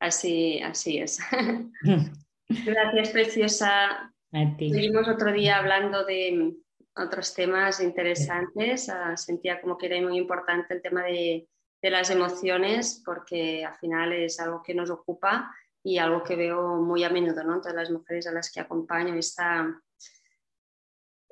Así, 0.00 0.60
así 0.60 0.98
es. 0.98 1.18
Gracias, 2.48 3.10
preciosa. 3.10 4.14
Seguimos 4.58 5.08
otro 5.08 5.32
día 5.32 5.58
hablando 5.58 6.04
de 6.04 6.54
otros 6.94 7.34
temas 7.34 7.80
interesantes. 7.80 8.88
Ah, 8.88 9.16
sentía 9.16 9.60
como 9.60 9.76
que 9.76 9.86
era 9.86 10.00
muy 10.00 10.18
importante 10.18 10.74
el 10.74 10.82
tema 10.82 11.02
de, 11.02 11.48
de 11.82 11.90
las 11.90 12.10
emociones 12.10 13.02
porque 13.04 13.64
al 13.64 13.74
final 13.76 14.12
es 14.12 14.38
algo 14.40 14.62
que 14.62 14.74
nos 14.74 14.90
ocupa 14.90 15.54
y 15.82 15.98
algo 15.98 16.22
que 16.22 16.36
veo 16.36 16.76
muy 16.76 17.04
a 17.04 17.10
menudo, 17.10 17.42
¿no? 17.44 17.60
Todas 17.60 17.76
las 17.76 17.90
mujeres 17.90 18.26
a 18.26 18.32
las 18.32 18.52
que 18.52 18.60
acompaño, 18.60 19.14
esa, 19.14 19.80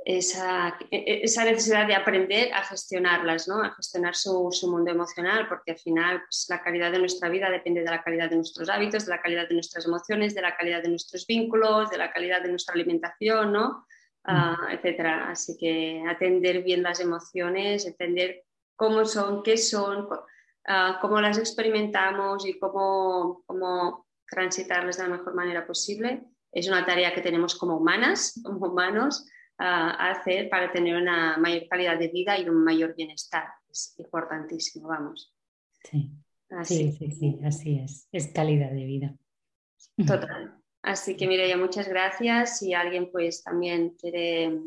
esa, 0.07 0.79
esa 0.93 1.45
necesidad 1.45 1.85
de 1.85 1.97
aprender 1.97 2.53
a 2.55 2.63
gestionarlas, 2.63 3.49
¿no? 3.49 3.61
A 3.61 3.75
gestionar 3.75 4.15
su, 4.15 4.51
su 4.53 4.71
mundo 4.71 4.93
emocional, 4.93 5.49
porque 5.49 5.73
al 5.73 5.79
final 5.79 6.21
pues, 6.21 6.47
la 6.49 6.63
calidad 6.63 6.93
de 6.93 7.01
nuestra 7.01 7.29
vida 7.29 7.51
depende 7.51 7.81
de 7.83 7.91
la 7.91 8.05
calidad 8.05 8.31
de 8.31 8.37
nuestros 8.37 8.69
hábitos, 8.69 9.05
de 9.05 9.11
la 9.11 9.21
calidad 9.21 9.49
de 9.49 9.55
nuestras 9.55 9.85
emociones, 9.85 10.33
de 10.37 10.43
la 10.43 10.57
calidad 10.57 10.81
de 10.81 10.91
nuestros 10.91 11.27
vínculos, 11.27 11.91
de 11.91 11.99
la 11.99 12.13
calidad 12.13 12.41
de 12.41 12.51
nuestra 12.51 12.75
alimentación, 12.75 13.53
¿no? 13.53 13.85
Uh, 14.29 14.71
etcétera. 14.71 15.29
Así 15.29 15.57
que 15.59 16.05
atender 16.09 16.63
bien 16.63 16.85
las 16.85 17.01
emociones, 17.01 17.85
entender 17.85 18.45
cómo 18.77 19.05
son, 19.07 19.43
qué 19.43 19.57
son, 19.57 20.05
uh, 20.05 21.01
cómo 21.01 21.21
las 21.21 21.37
experimentamos 21.37 22.47
y 22.47 22.61
cómo, 22.61 23.43
cómo 23.45 24.07
transitarles 24.31 24.99
de 24.99 25.03
la 25.03 25.17
mejor 25.17 25.35
manera 25.35 25.67
posible. 25.67 26.23
Es 26.53 26.69
una 26.69 26.87
tarea 26.87 27.13
que 27.13 27.23
tenemos 27.23 27.57
como 27.57 27.77
humanas, 27.77 28.41
como 28.45 28.69
humanos, 28.69 29.29
a 29.59 30.11
hacer 30.11 30.49
para 30.49 30.71
tener 30.71 30.97
una 30.97 31.37
mayor 31.39 31.67
calidad 31.69 31.99
de 31.99 32.09
vida 32.09 32.39
y 32.39 32.49
un 32.49 32.63
mayor 32.63 32.95
bienestar. 32.95 33.49
Es 33.71 33.95
importantísimo, 33.99 34.89
vamos. 34.89 35.35
Sí, 35.85 36.11
así. 36.51 36.93
sí, 36.93 37.11
sí, 37.11 37.39
así 37.45 37.79
es. 37.79 38.09
Es 38.13 38.29
calidad 38.33 38.71
de 38.71 38.85
vida. 38.85 39.17
Total. 40.07 40.55
Así 40.83 41.17
que 41.17 41.27
Mireia, 41.27 41.57
muchas 41.57 41.89
gracias. 41.89 42.59
Si 42.59 42.75
alguien 42.75 43.11
pues 43.11 43.43
también 43.43 43.97
quiere 43.99 44.61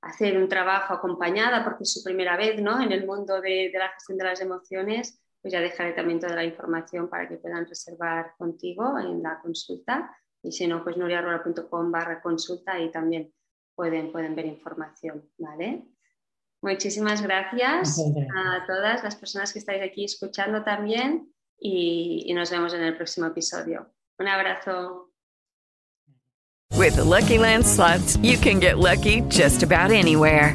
hacer 0.00 0.38
un 0.38 0.48
trabajo 0.48 0.94
acompañada 0.94 1.62
porque 1.64 1.84
es 1.84 1.92
su 1.92 2.02
primera 2.02 2.36
vez 2.36 2.60
¿no? 2.62 2.80
en 2.80 2.92
el 2.92 3.06
mundo 3.06 3.40
de, 3.40 3.70
de 3.70 3.78
la 3.78 3.90
gestión 3.90 4.16
de 4.16 4.24
las 4.24 4.40
emociones, 4.40 5.20
pues 5.42 5.52
ya 5.52 5.60
dejaré 5.60 5.92
también 5.92 6.20
toda 6.20 6.34
la 6.34 6.44
información 6.44 7.08
para 7.08 7.28
que 7.28 7.36
puedan 7.36 7.66
reservar 7.66 8.34
contigo 8.38 8.98
en 8.98 9.22
la 9.22 9.40
consulta. 9.40 10.16
Y 10.42 10.52
si 10.52 10.66
no, 10.66 10.82
pues 10.82 10.96
nuriarrola.com 10.96 11.90
barra 11.90 12.22
consulta 12.22 12.78
y 12.78 12.90
también 12.90 13.32
pueden, 13.80 14.12
pueden 14.12 14.34
ver 14.36 14.44
información, 14.44 15.26
¿vale? 15.38 15.86
Muchísimas 16.60 17.22
gracias, 17.22 17.98
a 18.36 18.66
todas 18.66 19.02
las 19.02 19.16
personas 19.16 19.54
que 19.54 19.58
estáis 19.58 19.82
aquí 19.82 20.04
escuchando 20.04 20.62
también 20.62 21.32
y, 21.58 22.24
y 22.26 22.34
nos 22.34 22.50
vemos 22.50 22.74
en 22.74 22.82
el 22.82 22.94
próximo 22.94 23.28
episodio. 23.28 23.90
Un 24.18 24.28
abrazo. 24.28 25.08
With 26.76 26.96
the 26.96 27.04
Lucky 27.04 27.38
Land 27.38 27.64
slots, 27.64 28.18
you 28.18 28.36
can 28.36 28.60
get 28.60 28.76
lucky 28.76 29.22
just 29.30 29.62
about 29.62 29.90
anywhere. 29.90 30.54